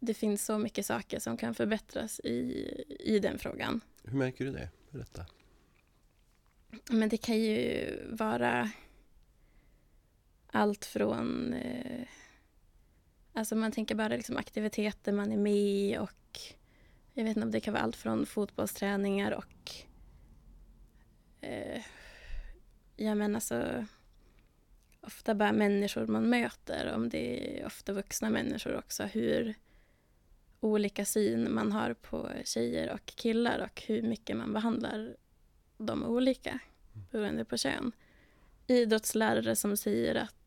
[0.00, 3.80] det finns så mycket saker som kan förbättras i, i den frågan.
[4.02, 4.68] Hur märker du det?
[4.90, 5.26] Berätta.
[6.90, 8.70] Men det kan ju vara
[10.46, 11.52] allt från...
[11.52, 12.08] Eh,
[13.32, 16.38] alltså man tänker bara liksom aktiviteter man är med i och
[17.14, 19.72] jag vet inte om det kan vara allt från fotbollsträningar och...
[21.40, 21.82] Eh,
[22.96, 23.86] ja men alltså
[25.00, 29.54] ofta bara människor man möter, om det är ofta vuxna människor också, hur
[30.60, 35.16] olika syn man har på tjejer och killar och hur mycket man behandlar
[35.78, 36.58] dem olika
[37.10, 37.92] beroende på kön.
[38.66, 40.39] Idrottslärare som säger att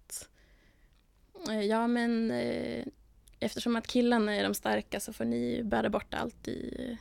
[1.50, 2.86] Eh, ja men eh,
[3.40, 6.98] eftersom att killarna är de starka så får ni bära bort allt i,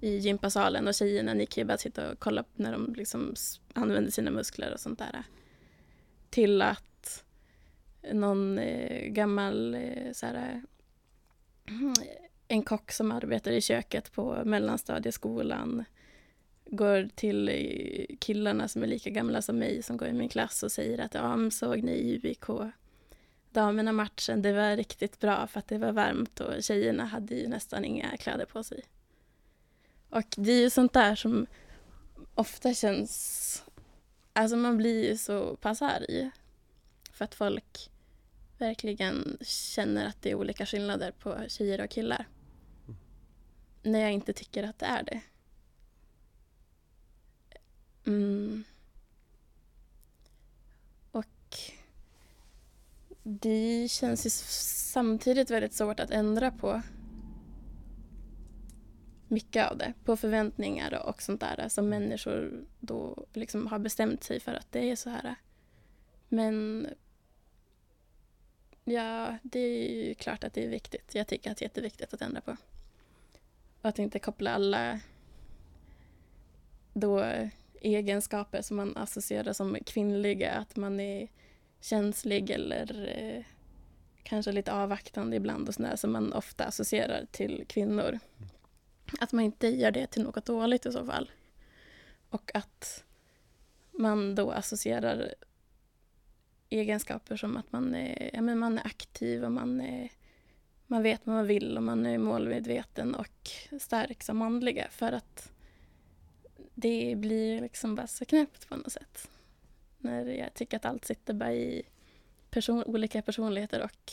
[0.00, 3.34] i gympasalen och tjejerna ni kan ju bara sitta och kolla när de liksom
[3.74, 5.22] använder sina muskler och sånt där.
[6.30, 7.24] Till att
[8.12, 10.62] någon eh, gammal eh, så här,
[11.66, 11.74] eh,
[12.48, 15.84] en kock som arbetar i köket på mellanstadieskolan
[16.70, 20.62] går till eh, killarna som är lika gamla som mig som går i min klass
[20.62, 22.72] och säger att ja, såg ni UIK
[23.50, 27.48] damerna matchen, det var riktigt bra för att det var varmt och tjejerna hade ju
[27.48, 28.84] nästan inga kläder på sig.
[30.10, 31.46] Och det är ju sånt där som
[32.34, 33.64] ofta känns,
[34.32, 36.30] alltså man blir ju så pass arg
[37.12, 37.90] för att folk
[38.58, 42.26] verkligen känner att det är olika skillnader på tjejer och killar.
[43.82, 45.20] När jag inte tycker att det är det.
[48.04, 48.64] Mm.
[51.10, 51.26] Och
[53.22, 56.82] det känns ju samtidigt väldigt svårt att ändra på
[59.28, 59.94] mycket av det.
[60.04, 64.90] På förväntningar och sånt där som människor då liksom har bestämt sig för att det
[64.90, 65.34] är så här.
[66.28, 66.86] Men
[68.84, 71.14] ja, det är ju klart att det är viktigt.
[71.14, 72.56] Jag tycker att det är jätteviktigt att ändra på.
[73.80, 75.00] Och att inte koppla alla
[76.92, 77.24] då
[77.80, 81.28] egenskaper som man associerar som kvinnliga, att man är
[81.80, 83.44] känslig eller eh,
[84.22, 88.18] kanske lite avvaktande ibland och sådär som man ofta associerar till kvinnor.
[89.20, 91.30] Att man inte gör det till något dåligt i så fall.
[92.30, 93.04] Och att
[93.90, 95.34] man då associerar
[96.68, 100.08] egenskaper som att man är, ja, men man är aktiv och man, är,
[100.86, 105.52] man vet vad man vill och man är målmedveten och stark som manliga för att
[106.74, 109.30] det blir liksom bara så knäppt på något sätt.
[110.00, 111.82] När jag tycker att allt sitter bara i
[112.50, 114.12] person, olika personligheter och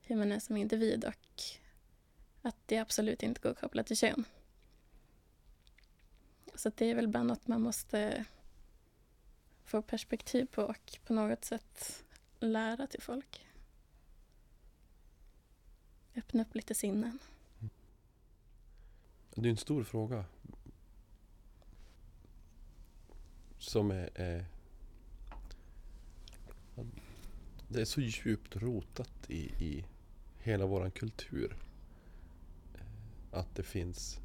[0.00, 1.42] hur man är som individ och
[2.42, 4.24] att det absolut inte går att koppla till kön.
[6.54, 8.24] Så det är väl bara något man måste
[9.64, 12.04] få perspektiv på och på något sätt
[12.40, 13.46] lära till folk.
[16.16, 17.18] Öppna upp lite sinnen.
[19.34, 20.24] Det är en stor fråga.
[23.58, 24.44] Som är, är...
[27.68, 29.84] Det är så djupt rotat i, i
[30.38, 31.56] hela våran kultur.
[32.74, 34.20] Eh, Att det finns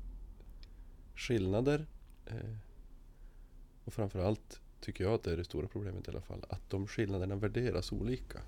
[1.16, 1.86] skillnader.
[2.26, 2.56] eh,
[3.86, 6.46] Och framförallt tycker jag att det är det stora problemet i alla fall.
[6.50, 8.42] Att de skillnaderna värderas olika.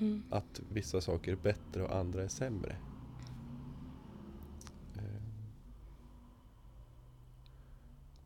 [0.00, 0.22] Mm.
[0.30, 2.76] Att vissa saker är bättre och andra är sämre.
[4.96, 5.22] Eh,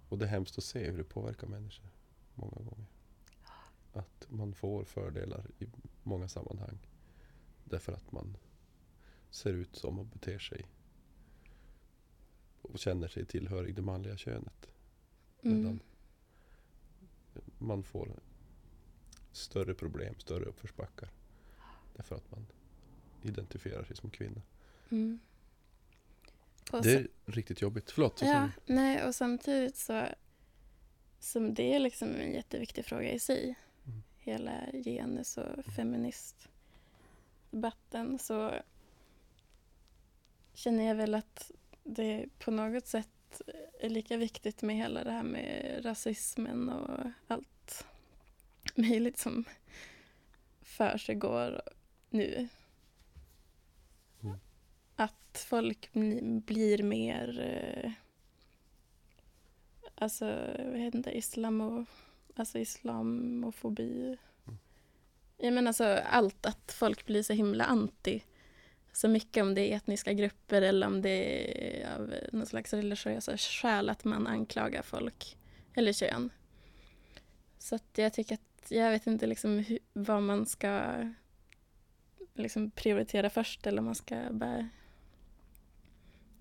[0.09, 1.90] Och det är hemskt att se hur det påverkar människor
[2.35, 2.87] många gånger.
[3.92, 5.66] Att man får fördelar i
[6.03, 6.79] många sammanhang.
[7.64, 8.37] Därför att man
[9.31, 10.66] ser ut som och beter sig
[12.62, 14.66] och känner sig tillhörig det manliga könet.
[15.42, 15.81] Mm.
[17.59, 18.20] man får
[19.33, 21.11] större problem, större uppförsbackar.
[21.96, 22.46] Därför att man
[23.22, 24.42] identifierar sig som kvinna.
[24.90, 25.18] Mm.
[26.72, 27.90] Och Det så- är riktigt jobbigt.
[27.90, 28.22] Förlåt.
[28.22, 30.07] Ja, nej, och samtidigt så
[31.18, 33.55] som det är liksom en jätteviktig fråga i sig.
[34.31, 38.55] Hela genus och feministdebatten så
[40.55, 41.51] känner jag väl att
[41.85, 43.40] det på något sätt
[43.81, 47.87] är lika viktigt med hela det här med rasismen och allt
[48.75, 49.45] möjligt som
[50.62, 51.62] försiggår
[52.11, 52.49] nu.
[54.23, 54.37] Mm.
[54.97, 57.93] Att folk bli- blir mer eh,
[59.95, 60.25] alltså,
[60.64, 61.87] vad heter det, islamo,
[62.37, 64.16] alltså islamofobi.
[64.47, 64.59] Mm.
[65.37, 68.23] Jag menar alltså allt, att folk blir så himla anti.
[68.93, 73.37] Så mycket om det är etniska grupper eller om det är av någon slags religiösa
[73.37, 75.37] skäl att man anklagar folk
[75.75, 76.31] eller kön.
[77.59, 80.83] Så att jag tycker att, jag vet inte liksom hur, vad man ska
[82.35, 84.69] liksom prioritera först eller om man ska bara...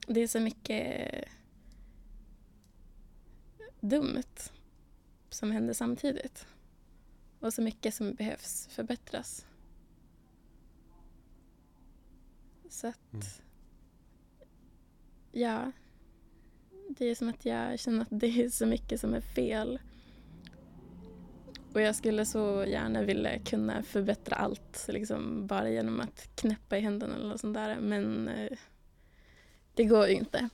[0.07, 1.09] Det är så mycket
[3.79, 4.51] dumt
[5.29, 6.47] som händer samtidigt.
[7.39, 9.45] Och så mycket som behövs förbättras.
[12.69, 13.13] Så att...
[13.13, 13.25] Mm.
[15.31, 15.71] Ja.
[16.89, 19.79] Det är som att jag känner att det är så mycket som är fel.
[21.73, 26.81] Och jag skulle så gärna vilja kunna förbättra allt liksom bara genom att knäppa i
[26.81, 27.79] händerna eller något sånt där.
[27.79, 28.57] Men eh,
[29.73, 30.49] det går ju inte.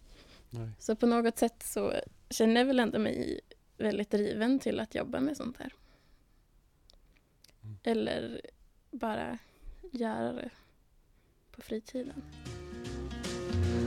[0.49, 0.69] Nej.
[0.79, 1.93] Så på något sätt så
[2.29, 3.39] känner jag väl ändå mig
[3.77, 5.73] väldigt driven till att jobba med sånt här.
[7.63, 7.77] Mm.
[7.83, 8.41] Eller
[8.91, 9.37] bara
[9.91, 10.49] göra det
[11.51, 12.23] på fritiden.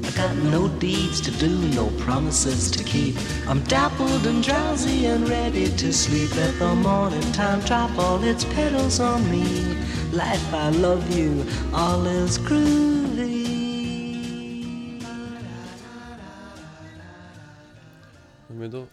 [0.05, 3.15] I got no deeds to do, no promises to keep.
[3.47, 6.37] I'm dappled and drowsy and ready to sleep.
[6.37, 9.45] Let the morning time drop all its petals on me.
[10.13, 13.49] Life, I love you, all is groovy.
[18.49, 18.87] Men då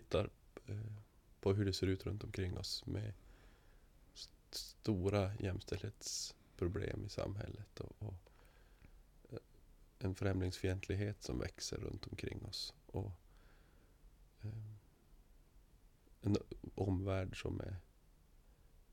[0.00, 0.30] tittar
[0.66, 0.76] eh,
[1.40, 3.12] på hur det ser ut runt omkring oss med
[4.14, 8.14] st- stora jämställdhetsproblem i samhället och, och
[9.30, 9.38] eh,
[9.98, 13.12] en främlingsfientlighet som växer runt omkring oss och
[14.42, 14.72] eh,
[16.20, 16.36] en
[16.74, 17.76] omvärld som är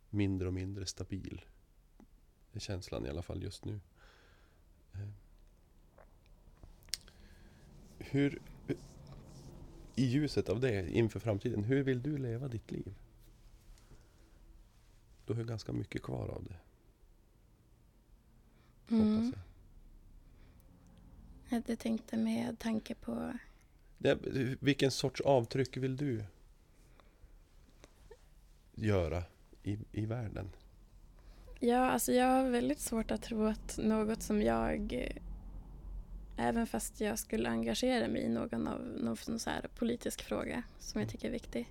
[0.10, 1.46] mindre och mindre stabil.
[2.52, 3.80] Det är känslan i alla fall just nu.
[8.00, 8.42] Hur,
[10.02, 12.94] i ljuset av det inför framtiden, hur vill du leva ditt liv?
[15.26, 16.56] Du har ju ganska mycket kvar av det,
[18.96, 19.16] Mm.
[19.16, 19.40] hoppas
[21.50, 21.64] jag.
[21.70, 23.34] Jag tänkte med tanke på
[23.98, 24.18] Det,
[24.60, 26.24] vilken sorts avtryck vill du
[28.76, 29.24] göra
[29.64, 30.50] i, i världen?
[31.60, 35.12] Ja, alltså jag har väldigt svårt att tro att något som jag,
[36.42, 41.02] även fast jag skulle engagera mig i någon av någon så här politisk fråga som
[41.02, 41.70] jag tycker är viktig.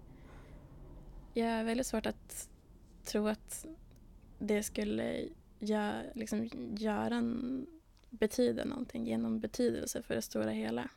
[1.35, 2.49] Jag har väldigt svårt att
[3.05, 3.67] tro att
[4.39, 5.29] det skulle
[5.61, 7.67] gö- liksom göra en,
[8.11, 10.89] betyda någonting genom betydelse för det stora hela.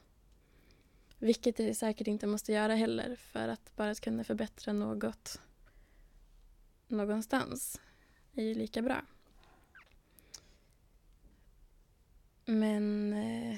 [1.20, 5.42] Vilket det säkert inte måste göra heller för att bara kunna förbättra något
[6.88, 7.82] någonstans
[8.34, 9.02] är ju lika bra.
[12.46, 13.58] Men eh,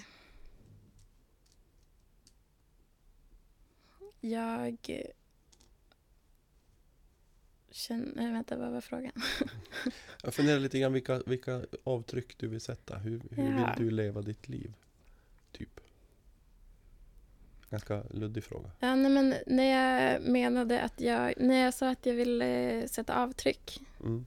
[4.21, 4.77] jag
[7.71, 8.31] känner...
[8.31, 9.11] Vänta, vad var frågan?
[10.23, 12.97] Jag funderar lite grann vilka, vilka avtryck du vill sätta.
[12.97, 13.73] Hur, hur Ja.
[13.77, 14.73] vill du leva ditt liv?
[15.51, 15.79] Typ.
[17.69, 18.71] Ganska luddig fråga.
[18.79, 21.33] Ja, nej, men när jag menade att jag...
[21.37, 24.25] När jag sa att jag ville sätta avtryck, Mm.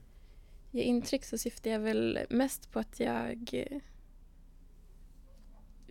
[0.71, 3.77] ge intryck, så syftar jag väl mest på att jag eh,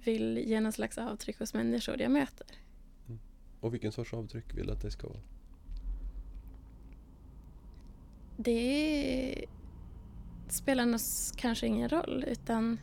[0.04, 2.46] vill ge någon slags avtryck hos människor jag möter.
[3.60, 5.20] Och vilken sorts avtryck vill du att det ska vara?
[8.36, 9.44] Det
[10.48, 11.00] spelar nog
[11.36, 12.78] kanske ingen roll utan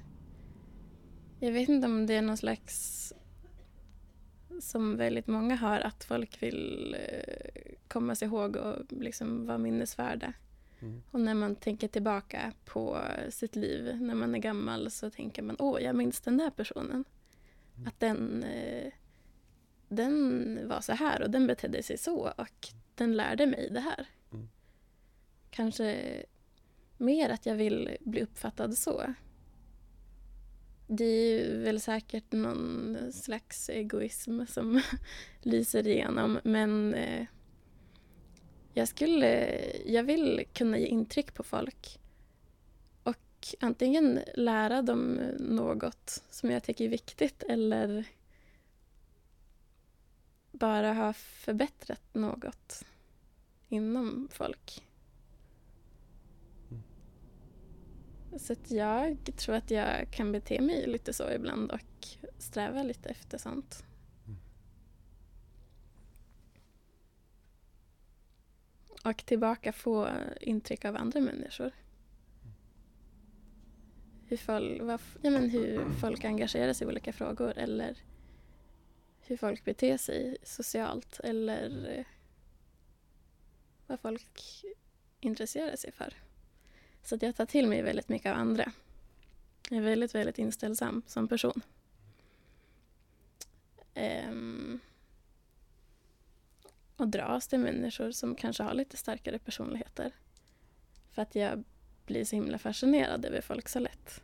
[1.39, 3.13] jag vet inte om det är någon slags
[4.61, 10.33] som väldigt många har att folk vill eh, komma sig ihåg och liksom vara minnesvärda.
[10.85, 11.01] Mm.
[11.11, 15.55] Och när man tänker tillbaka på sitt liv när man är gammal så tänker man
[15.59, 17.05] åh, jag minns den där personen.
[17.75, 17.87] Mm.
[17.87, 18.91] Att den, eh,
[19.87, 24.07] den var så här och den betedde sig så och den lärde mig det här.
[24.31, 24.49] Mm.
[25.49, 26.05] Kanske
[26.97, 29.13] mer att jag vill bli uppfattad så.
[30.87, 34.81] Det är väl säkert någon slags egoism som
[35.41, 37.27] lyser igenom men eh,
[38.77, 41.99] jag skulle, jag vill kunna ge intryck på folk
[43.03, 48.05] och antingen lära dem något som jag tycker är viktigt eller
[50.51, 52.83] bara ha förbättrat något
[53.69, 54.83] inom folk.
[58.37, 62.07] Så att jag tror att jag kan bete mig lite så ibland och
[62.37, 63.85] sträva lite efter sånt.
[69.05, 70.09] Och tillbaka få
[70.41, 71.71] intryck av andra människor.
[74.27, 77.97] Hur, folk, vad, ja, men hur folk engagerar sig i olika frågor eller
[79.19, 82.05] hur folk beter sig socialt eller eh,
[83.87, 84.63] vad folk
[85.19, 86.13] intresserar sig för.
[87.03, 88.71] Så att jag tar till mig väldigt mycket av andra.
[89.69, 91.61] Jag är väldigt, väldigt inställsam som person.
[94.29, 94.79] Um,
[96.97, 100.11] och dras till människor som kanske har lite starkare personligheter.
[101.11, 101.63] För att jag
[102.05, 104.21] blir så himla fascinerad över folk så lätt.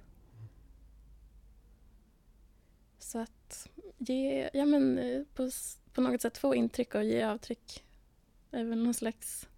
[2.99, 5.49] Så att ge, ja men eh, på,
[5.93, 7.83] på något sätt få intryck och ge avtryck
[8.51, 9.49] över någon slags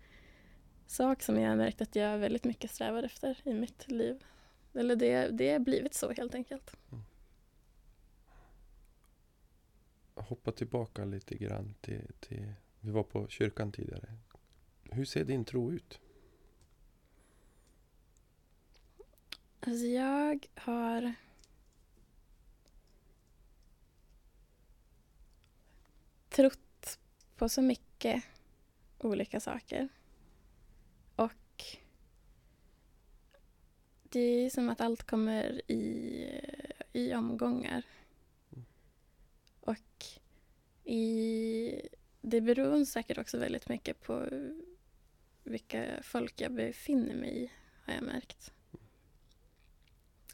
[0.88, 4.23] sak som jag har märkt att jag väldigt mycket strävar efter i mitt liv.
[4.73, 6.78] Eller det, det har blivit så helt enkelt.
[6.91, 7.04] Mm.
[10.15, 12.53] Hoppa tillbaka lite grann till, till...
[12.86, 14.13] Vi var på kyrkan tidigare.
[14.84, 15.99] Hur ser din tro ut?
[19.59, 21.13] Alltså jag har
[26.29, 26.99] trott
[27.36, 28.23] på så mycket
[28.97, 29.89] olika saker.
[31.15, 31.63] Och
[34.03, 36.41] det är som att allt kommer i,
[36.93, 37.84] i omgångar.
[39.59, 40.05] Och
[40.84, 41.89] i,
[42.26, 44.30] det beror säkert också väldigt mycket på
[45.43, 47.51] vilka folk jag befinner mig i,
[47.86, 48.53] har jag märkt.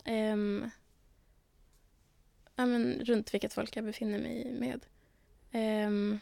[0.05, 0.69] Um,
[2.55, 4.85] ja, men, runt vilket folk jag befinner mig med.
[5.87, 6.19] Um,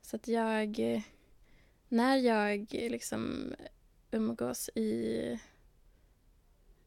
[0.00, 0.80] så att jag,
[1.88, 3.54] när jag liksom
[4.10, 5.38] umgås i,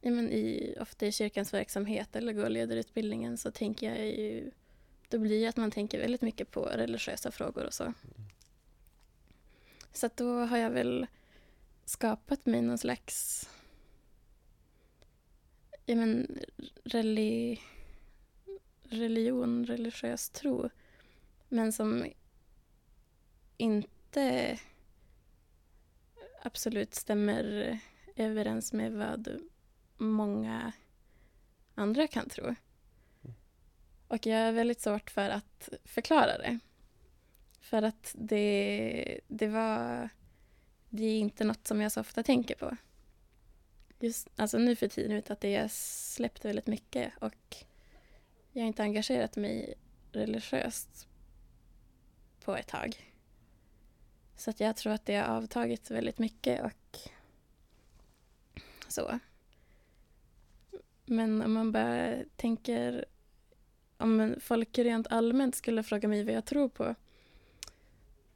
[0.01, 4.51] ja, men i, ofta i kyrkans verksamhet eller går ledarutbildningen så tänker jag ju,
[5.09, 7.93] då blir det att man tänker väldigt mycket på religiösa frågor och så.
[9.93, 11.07] Så att då har jag väl
[11.85, 13.49] skapat mig någon slags
[15.85, 16.39] ja, men,
[16.83, 17.61] reli,
[18.83, 20.69] religion, religiös tro.
[21.49, 22.05] Men som
[23.57, 24.59] inte
[26.41, 27.79] absolut stämmer
[28.15, 29.39] överens med vad
[29.97, 30.71] många
[31.75, 32.55] andra kan tro.
[34.09, 36.59] Och jag är väldigt svårt för att förklara det.
[37.59, 40.09] För att det, det var...
[40.89, 42.77] Det är inte något som jag så ofta tänker på.
[43.99, 47.55] Just alltså nu för tiden, utan att det har släppt väldigt mycket och
[48.51, 49.73] jag har inte engagerat mig
[50.11, 51.07] religiöst
[52.43, 53.13] på ett tag.
[54.35, 56.99] Så att jag tror att det har avtagit väldigt mycket och
[58.87, 59.19] så.
[61.05, 63.05] Men om man bara tänker
[63.99, 66.95] om folk rent allmänt skulle fråga mig vad jag tror på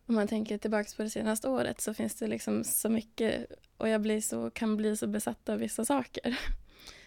[0.06, 3.46] om man tänker tillbaka på det senaste året så finns det liksom så mycket
[3.78, 6.40] och jag blir så, kan bli så besatt av vissa saker.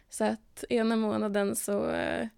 [0.08, 2.28] Så att ena månaden så eh,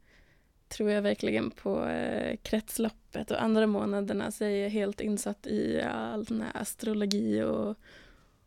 [0.69, 5.83] tror jag verkligen på eh, kretsloppet och andra månaderna så är jag helt insatt i
[5.83, 7.77] all den här astrologi och,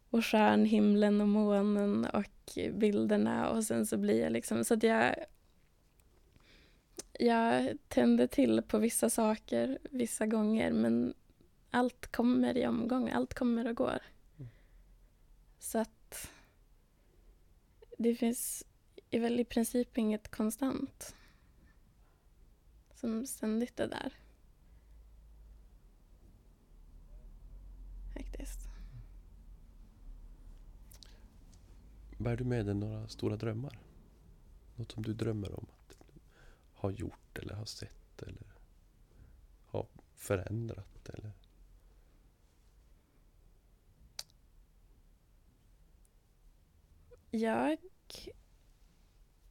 [0.10, 5.16] och stjärnhimlen och månen och bilderna och sen så blir jag liksom så att jag
[7.22, 11.14] jag tänder till på vissa saker vissa gånger men
[11.70, 14.00] allt kommer i omgång, allt kommer och går.
[15.60, 16.32] Så att
[17.98, 18.66] det finns
[19.12, 21.16] väl i princip inget konstant
[22.94, 24.14] som ständigt är där.
[28.14, 28.60] Faktiskt.
[32.18, 33.80] Bär du med dig några stora drömmar?
[34.76, 35.66] Något som du drömmer om
[36.82, 38.54] har gjort eller har sett eller
[39.66, 41.32] har förändrat eller?
[47.32, 47.78] Jag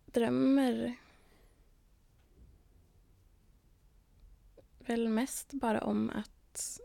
[0.06, 0.96] drömmer
[4.78, 6.80] väl mest bara om att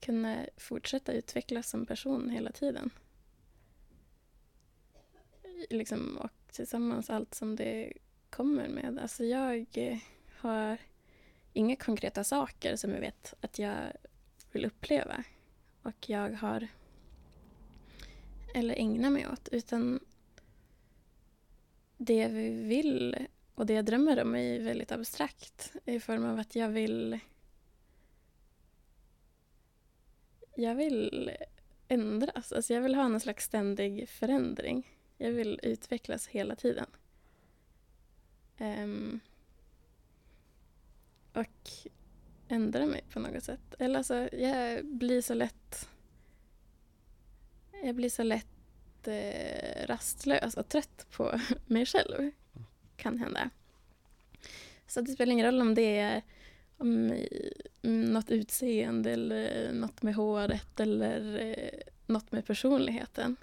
[0.00, 2.90] kunna fortsätta utvecklas som person hela tiden.
[5.70, 7.92] Liksom, och tillsammans allt som det
[8.30, 8.98] kommer med.
[9.02, 9.98] Alltså jag eh,
[10.38, 10.78] har
[11.52, 13.76] inga konkreta saker som jag vet att jag
[14.52, 15.24] vill uppleva.
[15.82, 16.68] Och jag har
[18.54, 20.00] eller ägna mig åt utan
[21.96, 26.54] det vi vill och det jag drömmer om är väldigt abstrakt i form av att
[26.54, 27.18] jag vill
[30.56, 31.30] jag vill
[31.88, 32.52] ändras.
[32.52, 34.88] Alltså jag vill ha någon slags ständig förändring.
[35.24, 36.86] Jag vill utvecklas hela tiden.
[38.58, 39.20] Um,
[41.32, 41.70] och
[42.48, 43.74] ändra mig på något sätt.
[43.78, 45.88] Eller alltså, jag blir så lätt
[47.84, 52.30] jag blir så lätt eh, rastlös och trött på mig själv.
[52.96, 53.50] Kan hända.
[54.86, 56.22] Så det spelar ingen roll om det är
[56.76, 57.12] om,
[57.82, 63.36] mm, något utseende eller något med håret eller eh, något med personligheten.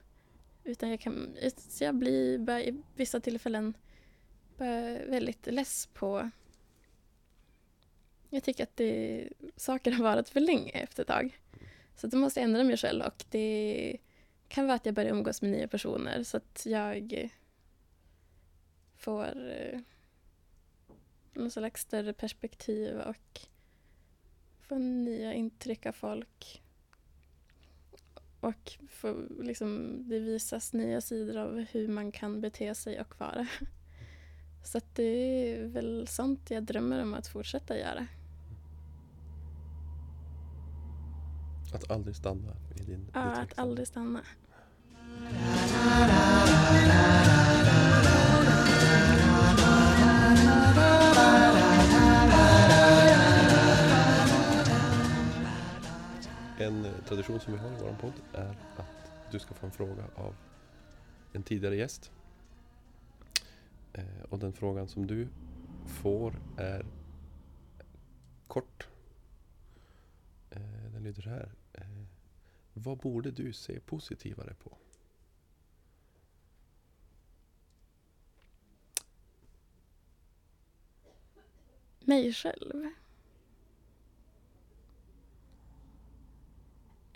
[0.72, 1.38] Utan jag kan,
[1.80, 3.74] jag blir bara i vissa tillfällen
[4.58, 6.30] bara väldigt less på
[8.34, 11.40] jag tycker att det, saker har varit för länge efter ett tag.
[11.96, 13.98] Så då måste jag ändra mig själv och det
[14.48, 17.30] kan vara att jag börjar umgås med nya personer så att jag
[18.98, 19.80] får eh,
[21.34, 23.42] någon slags större perspektiv och
[24.60, 26.62] får nya intryck av folk.
[28.42, 33.48] Och får liksom, det visas nya sidor av hur man kan bete sig och vara.
[34.64, 38.08] Så det är väl sånt jag drömmer om att fortsätta göra.
[41.74, 44.22] Att aldrig stanna i din Ja, att aldrig stanna.
[56.62, 60.04] En tradition som vi har i vår podd är att du ska få en fråga
[60.16, 60.36] av
[61.34, 62.12] en tidigare gäst.
[63.94, 65.28] Eh, och den frågan som du
[65.88, 66.86] får är
[68.48, 68.88] kort.
[70.50, 70.62] Eh,
[70.94, 71.52] den lyder så här.
[71.74, 72.04] Eh,
[72.74, 74.78] vad borde du se positivare på?
[82.06, 83.01] mig själv.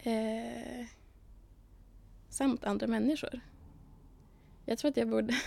[0.06, 0.86] Eh,
[2.30, 3.40] samt andra människor.
[4.66, 5.34] Jag tror att jag borde...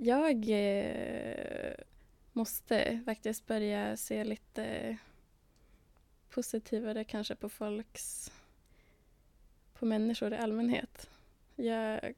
[0.00, 1.74] Jag eh,
[2.32, 4.96] måste faktiskt börja se lite
[6.30, 8.32] positivare kanske på folks...
[9.74, 11.10] På människor i allmänhet.
[11.56, 12.14] Jag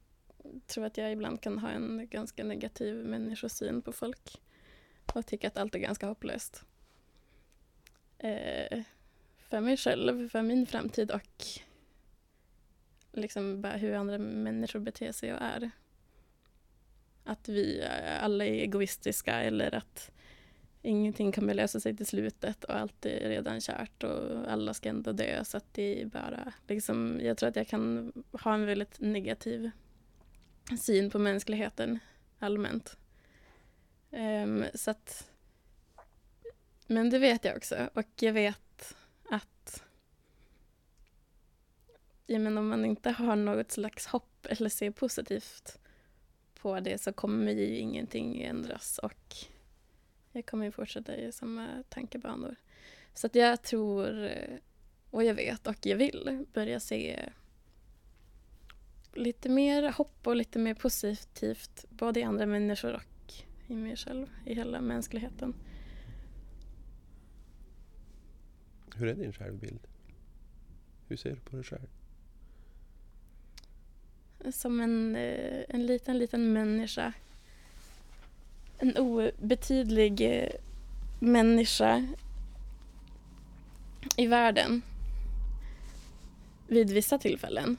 [0.66, 4.41] tror att jag ibland kan ha en ganska negativ människosyn på folk
[5.14, 6.64] och tycka att allt är ganska hopplöst.
[8.18, 8.83] Eh,
[9.51, 11.45] för mig själv, för min framtid och
[13.13, 15.71] liksom hur andra människor beter sig och är.
[17.25, 17.85] Att vi
[18.21, 20.11] alla är egoistiska eller att
[20.83, 25.13] ingenting kommer lösa sig till slutet och allt är redan kört och alla ska ändå
[25.13, 29.01] dö så att det är bara liksom, jag tror att jag kan ha en väldigt
[29.01, 29.71] negativ
[30.81, 31.99] syn på mänskligheten
[32.39, 32.97] allmänt.
[34.11, 35.31] Um, så att,
[36.87, 38.97] men det vet jag också och jag vet
[39.31, 39.85] att
[42.31, 45.78] ja, men om man inte har något slags hopp eller ser positivt
[46.55, 49.37] på det så kommer ju ingenting ändras och
[50.33, 52.57] jag kommer ju fortsätta i samma tankebanor.
[53.14, 54.31] Så att jag tror,
[55.11, 57.28] och jag vet och jag vill börja se
[59.14, 63.33] lite mer hopp och lite mer positivt både i andra människor och
[63.66, 65.55] i mig själv, i hela mänskligheten.
[68.95, 69.87] Hur är din självbild?
[71.09, 71.89] Hur ser du på dig själv?
[74.53, 77.12] Som en, eh, en liten, liten människa.
[78.78, 80.51] En obetydlig eh,
[81.18, 82.07] människa
[84.16, 84.82] i världen
[86.68, 87.76] vid vissa tillfällen.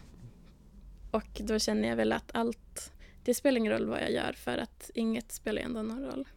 [1.12, 2.92] Och då känner jag väl att allt,
[3.24, 6.28] det spelar ingen roll vad jag gör för att inget spelar ändå någon roll.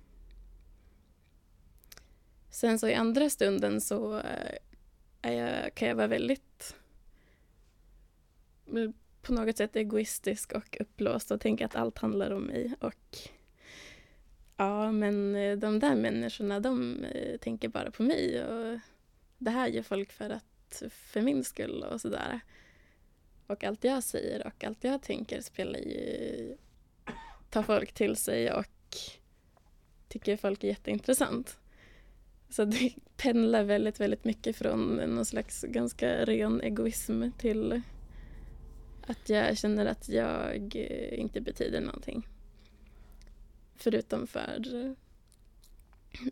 [2.50, 4.56] Sen så i andra stunden så eh,
[5.22, 6.76] är jag, kan jag vara väldigt
[9.24, 12.74] på något sätt egoistisk och uppblåst och tänka att allt handlar om mig.
[12.80, 13.18] Och
[14.56, 18.78] ja, men eh, de där människorna, de eh, tänker bara på mig och
[19.38, 22.40] det här gör folk för att för min skull och sådär.
[23.46, 26.56] Och allt jag säger och allt jag tänker spelar ju,
[27.50, 28.66] tar folk till sig och
[30.08, 31.58] tycker folk är jätteintressant.
[32.48, 37.82] Så det pendlar väldigt, väldigt mycket från någon slags ganska ren egoism till
[39.06, 42.28] att jag känner att jag eh, inte betyder någonting.
[43.76, 44.94] Förutom för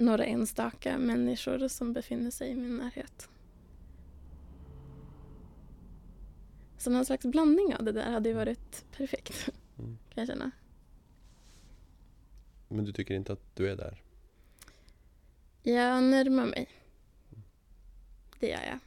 [0.01, 3.29] några enstaka människor som befinner sig i min närhet.
[6.79, 9.49] Så någon slags blandning av det där hade ju varit perfekt,
[9.79, 9.99] Mm.
[10.15, 10.51] kan jag känna.
[12.69, 14.03] Men du tycker inte att du är där?
[15.63, 16.69] Jag närmar mig.
[18.41, 18.79] Det gör jag.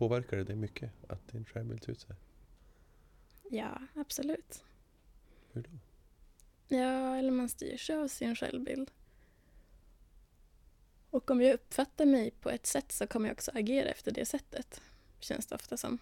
[0.00, 2.16] Påverkar det dig mycket att din självbild ser ut så här?
[3.50, 4.64] Ja, absolut.
[5.52, 5.70] Hur då?
[6.76, 8.90] Ja, eller man styrs av sin självbild.
[11.10, 14.24] Och om jag uppfattar mig på ett sätt så kommer jag också agera efter det
[14.24, 14.80] sättet.
[15.18, 15.98] Känns det ofta som.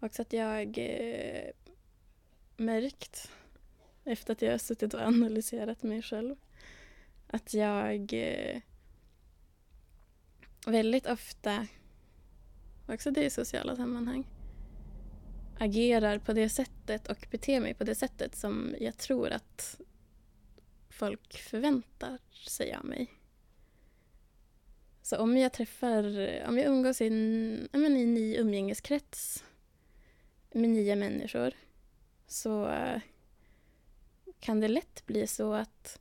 [0.00, 1.50] Också att jag eh,
[2.56, 3.30] märkt
[4.04, 6.36] efter att jag har suttit och analyserat mig själv
[7.26, 8.60] att jag eh,
[10.66, 11.66] väldigt ofta,
[12.86, 14.26] också det i sociala sammanhang,
[15.58, 19.80] agerar på det sättet och beter mig på det sättet som jag tror att
[20.88, 23.14] folk förväntar sig av mig.
[25.02, 26.04] Så om jag träffar,
[26.48, 29.44] om jag umgås i en, i en ny umgängeskrets
[30.52, 31.52] med nya människor
[32.26, 32.74] så
[34.40, 35.98] kan det lätt bli så att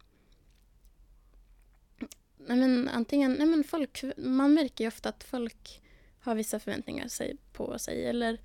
[2.48, 5.82] nej men, antingen, nej men folk, man märker ju ofta att folk
[6.20, 8.40] har vissa förväntningar sig, på sig eller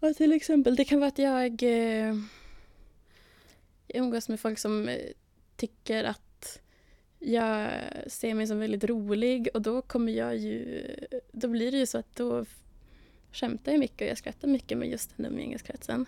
[0.00, 2.16] ja, till exempel det kan vara att jag, eh,
[3.86, 4.96] jag umgås med folk som eh,
[5.56, 6.60] tycker att
[7.18, 7.70] jag
[8.06, 10.86] ser mig som väldigt rolig och då kommer jag ju,
[11.32, 12.44] då blir det ju så att då
[13.32, 16.06] skämtar jag mycket och jag skrattar mycket med just den umgängeskretsen.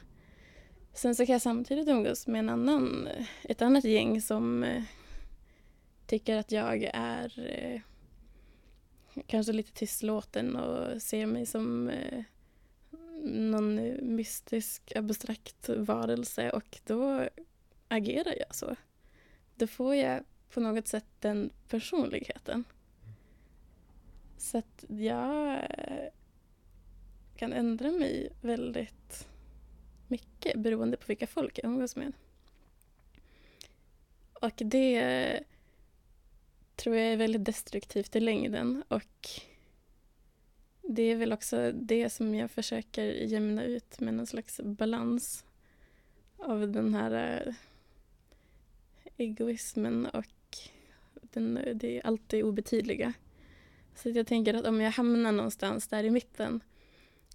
[0.93, 3.09] Sen så kan jag samtidigt umgås med en annan,
[3.43, 4.83] ett annat gäng som eh,
[6.07, 7.81] tycker att jag är eh,
[9.27, 12.25] kanske lite tystlåten och ser mig som eh,
[13.25, 13.75] någon
[14.15, 17.29] mystisk abstrakt varelse och då
[17.89, 18.77] agerar jag så.
[19.55, 22.65] Då får jag på något sätt den personligheten.
[24.39, 26.09] Så att jag eh,
[27.37, 29.29] kan ändra mig väldigt
[30.09, 32.13] mycket beroende på vilka folk jag umgås med.
[34.33, 35.45] Och det
[36.77, 39.29] tror jag är väldigt destruktivt i längden och
[40.83, 45.45] det är väl också det som jag försöker jämna ut med någon slags balans
[46.37, 47.55] av den här eh,
[49.17, 50.59] egoismen och
[51.21, 53.13] den, det är alltid obetydliga.
[53.95, 56.61] Så jag tänker att om jag hamnar någonstans där i mitten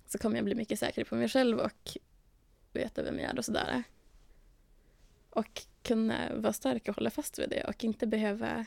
[0.07, 1.97] så kommer jag bli mycket säkrare på mig själv och
[2.73, 3.83] veta vem jag är och sådär.
[5.29, 8.65] Och kunna vara stark och hålla fast vid det och inte behöva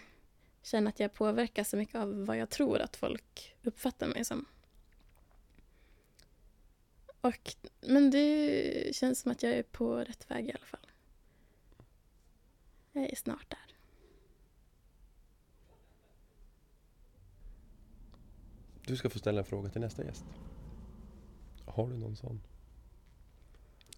[0.62, 4.46] känna att jag påverkas så mycket av vad jag tror att folk uppfattar mig som.
[7.20, 10.86] Och, men det känns som att jag är på rätt väg i alla fall.
[12.92, 13.76] Jag är snart där.
[18.86, 20.24] Du ska få ställa en fråga till nästa gäst.
[21.66, 22.42] Har du någon sån?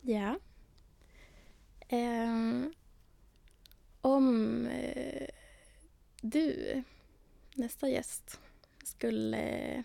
[0.00, 0.38] Ja.
[1.88, 2.74] Ehm,
[4.00, 5.28] om eh,
[6.24, 6.82] du,
[7.54, 8.40] nästa gäst,
[8.84, 9.82] skulle eh,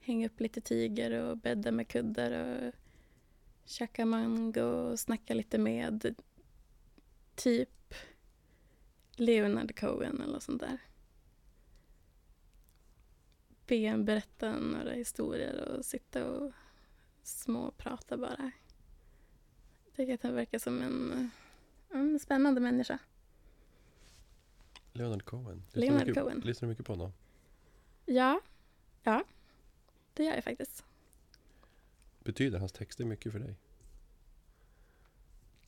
[0.00, 2.72] hänga upp lite tyger och bädda med kuddar och
[3.64, 6.14] käka mango och snacka lite med
[7.34, 7.94] typ
[9.16, 10.78] Leonard Cohen eller sånt där.
[13.72, 16.52] Be en berätta några historier och sitta och
[17.22, 18.50] småprata bara.
[19.84, 21.30] Jag tycker att han verkar som en,
[21.90, 22.98] en spännande människa.
[24.92, 25.62] Leonard Cohen.
[25.66, 26.40] Lyssnar Leonard mycket, Cohen.
[26.44, 27.12] Lyssnar du mycket på honom?
[28.06, 28.40] Ja,
[29.02, 29.24] ja,
[30.14, 30.84] det gör jag faktiskt.
[32.18, 33.54] Betyder hans texter mycket för dig?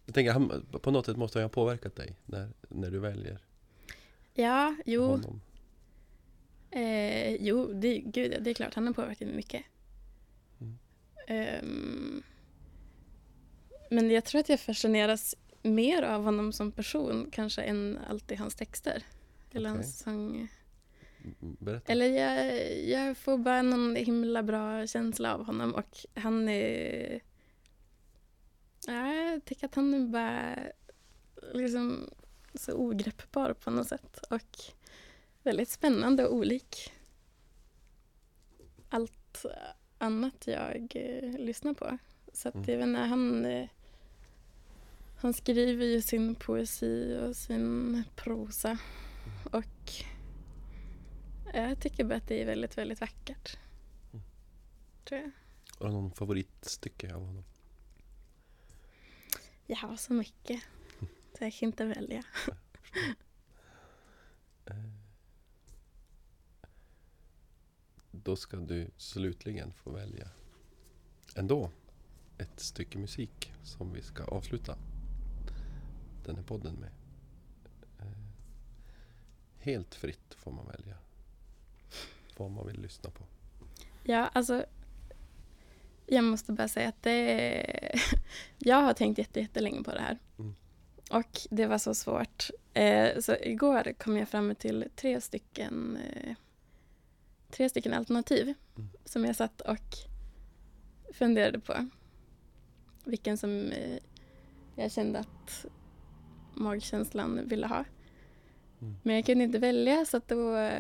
[0.05, 3.39] Jag tänker, han, på något sätt måste han ha påverkat dig när, när du väljer
[4.35, 5.41] Ja, jo, honom.
[6.75, 9.65] Eh, jo det, gud, det är klart, han har påverkat mig mycket.
[10.61, 10.79] Mm.
[11.27, 12.23] Ehm,
[13.91, 18.55] men jag tror att jag fascineras mer av honom som person kanske än alltid hans
[18.55, 19.03] texter.
[19.53, 19.83] Eller Okej.
[19.83, 20.49] hans sång.
[21.41, 21.93] Berätta.
[21.93, 27.21] Eller jag, jag får bara någon himla bra känsla av honom och han är...
[28.87, 30.59] Ja, jag tycker att han är bara
[31.53, 32.11] liksom
[32.55, 34.57] så ogreppbar på något sätt och
[35.45, 36.93] väldigt spännande och olik
[38.89, 39.45] allt
[39.99, 41.99] annat jag eh, lyssnar på.
[42.33, 42.71] Så att Mm.
[42.71, 43.69] jag vet inte, han, eh,
[45.21, 48.79] han skriver ju sin poesi och sin prosa
[49.53, 49.93] och
[51.55, 53.59] jag tycker bara att det är väldigt, väldigt vackert.
[54.13, 54.25] Mm.
[55.05, 55.31] Tror jag.
[55.79, 57.45] Har du någon favoritstycke av honom?
[59.67, 60.63] Jag har så mycket.
[61.39, 62.25] Så jag kan inte välja.
[64.67, 64.77] Eh,
[68.25, 70.29] Då ska du slutligen få välja
[71.37, 71.71] ändå
[72.39, 74.77] ett stycke musik som vi ska avsluta
[76.27, 76.91] den här podden med.
[78.01, 78.13] Eh,
[79.59, 80.97] Helt fritt får man välja
[82.37, 83.25] vad man vill lyssna på.
[84.05, 84.65] Ja, alltså.
[86.07, 88.01] Jag måste bara säga att det.
[88.59, 90.19] Jag har tänkt jätte- jättelänge på det här.
[90.39, 90.55] Mm.
[91.11, 92.51] Och det var så svårt.
[92.75, 96.35] Eh, så igår kom jag fram till tre stycken, eh,
[97.57, 98.89] tre stycken alternativ Mm.
[99.05, 99.95] som jag satt och
[101.13, 101.89] funderade på.
[103.05, 103.99] Vilken som eh,
[104.77, 105.67] jag kände att
[106.55, 107.85] magkänslan ville ha.
[108.81, 108.95] Mm.
[109.03, 110.71] Men jag kunde inte välja så att då,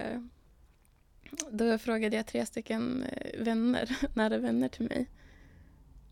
[1.50, 5.10] då frågade jag tre stycken eh, vänner, nära vänner till mig.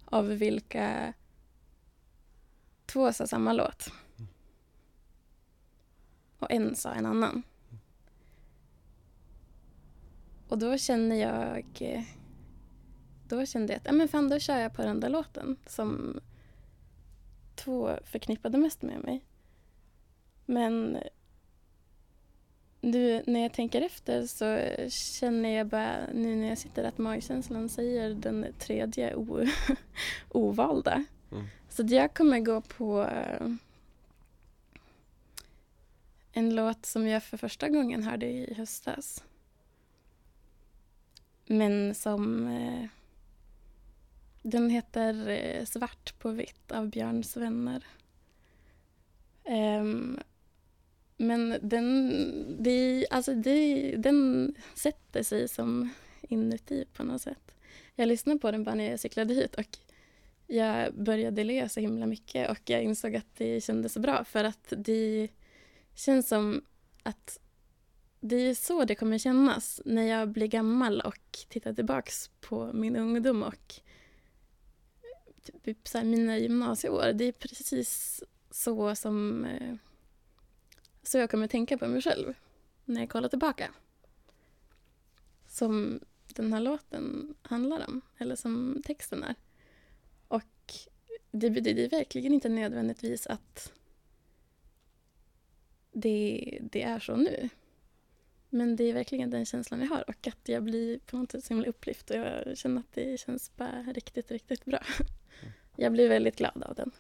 [0.04, 1.12] Av vilka
[2.86, 3.92] två sa samma låt.
[6.38, 7.42] Och en sa en annan.
[10.53, 11.64] Och då känner jag...
[13.28, 16.20] Då kände jag att ja, men fan, då kör jag på den där låten som
[17.55, 19.24] två förknippade mest med mig.
[20.46, 20.98] Men
[22.80, 24.59] nu när jag tänker efter så
[24.90, 29.46] känner jag bara nu när jag sitter att magkänslan säger den tredje o-
[30.28, 31.05] ovalda.
[31.32, 31.44] Mm.
[31.68, 33.46] Så jag kommer gå på eh,
[36.32, 39.24] en låt som jag för första gången hörde i höstas.
[41.47, 42.47] Men som...
[42.47, 42.88] Eh,
[44.43, 47.86] den heter eh, Svart på vitt av Björns vänner.
[49.45, 50.20] Um,
[51.16, 52.12] men den,
[52.62, 55.90] det, alltså det, den sätter sig som
[56.22, 57.55] inuti på något sätt.
[57.95, 59.78] Jag lyssnade på den bara när jag cyklade hit och
[60.47, 64.72] jag började le så himla mycket och jag insåg att det kändes bra för att
[64.76, 65.28] det
[65.95, 66.64] känns som
[67.03, 67.38] att
[68.24, 72.96] det är så det kommer kännas när jag blir gammal och tittar tillbaks på min
[72.96, 73.74] ungdom och
[75.62, 77.12] typ så här mina gymnasieår.
[77.12, 79.74] Det är precis så som eh,
[81.02, 82.34] så jag kommer tänka på mig själv
[82.84, 83.74] när jag kollar tillbaka.
[85.46, 89.34] Som den här låten handlar om, eller som texten är.
[90.28, 90.74] Och
[91.30, 93.72] det betyder verkligen inte nödvändigtvis att
[95.92, 97.48] det, det är så nu.
[98.55, 101.44] Men det är verkligen den känslan jag har och att jag blir på något sätt
[101.44, 104.84] så himla upplyft och jag känner att det känns bara riktigt, riktigt bra.
[105.76, 106.90] Jag blir väldigt glad av den.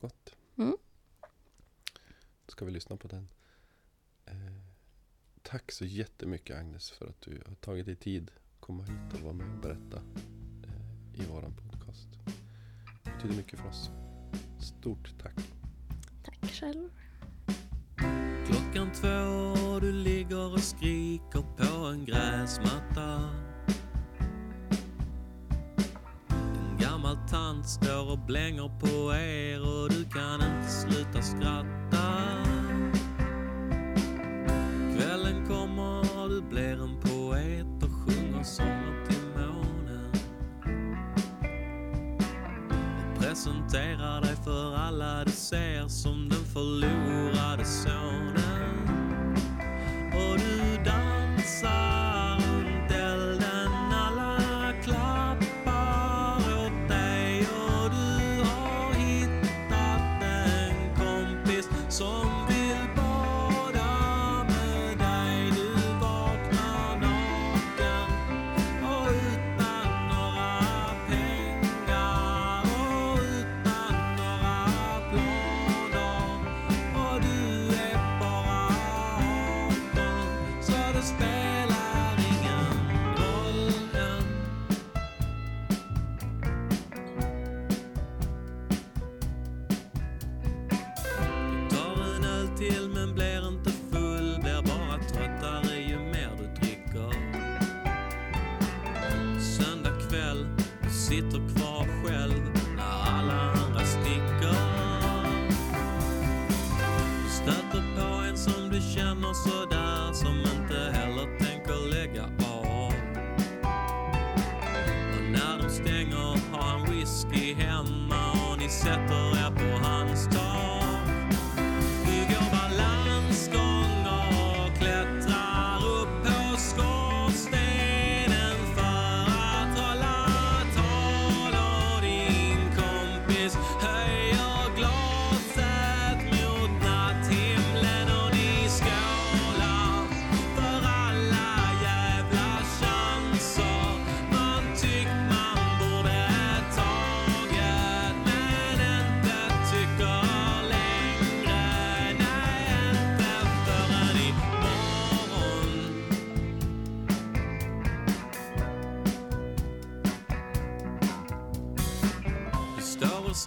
[0.00, 0.36] Gott.
[0.58, 0.76] Mm.
[2.46, 3.28] Då ska vi lyssna på den.
[4.26, 4.32] Eh,
[5.42, 9.20] tack så jättemycket Agnes för att du har tagit dig tid att komma hit och
[9.20, 9.96] vara med och berätta
[10.64, 12.08] eh, i våran podcast.
[13.04, 13.90] Det betyder mycket för oss.
[14.60, 15.38] Stort tack.
[16.24, 16.90] Tack själv.
[18.48, 19.08] Klockan två
[19.68, 23.30] och du ligger och skriker på en gräsmatta.
[26.28, 32.04] En gammal tant står och blänger på er och du kan inte sluta skratta.
[34.96, 39.07] Kvällen kommer och du blir en poet och sjunger sånger till
[43.28, 48.88] presenterar dig för alla du ser som den förlorade sonen.
[50.12, 51.97] Och du dansar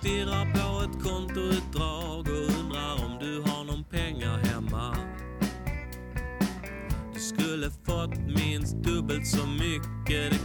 [0.02, 4.96] stirrar på ett kontoutdrag och undrar om du har någon pengar hemma.
[7.14, 10.41] Du skulle fått minst dubbelt så mycket,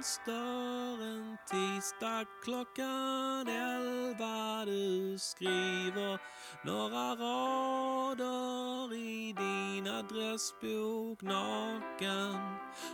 [0.00, 4.64] fönster en tisdag klockan elva.
[4.64, 6.18] Du skriver
[6.64, 12.34] några rader i din adressbok naken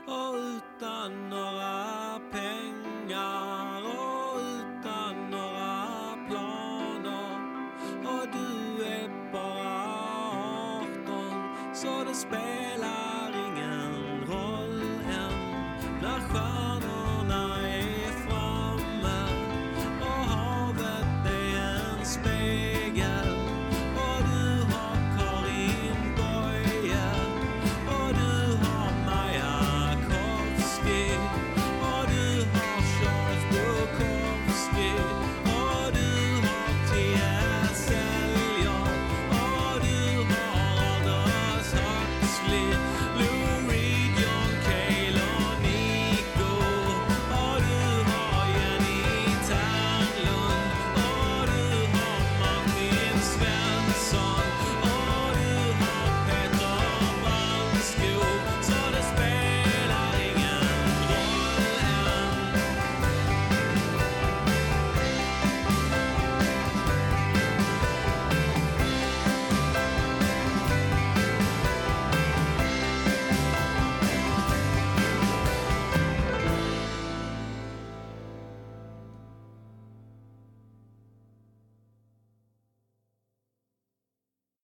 [0.06, 7.40] och utan några pengar och utan några planer
[8.06, 9.86] och du är bara
[10.80, 13.05] 18 så det spelar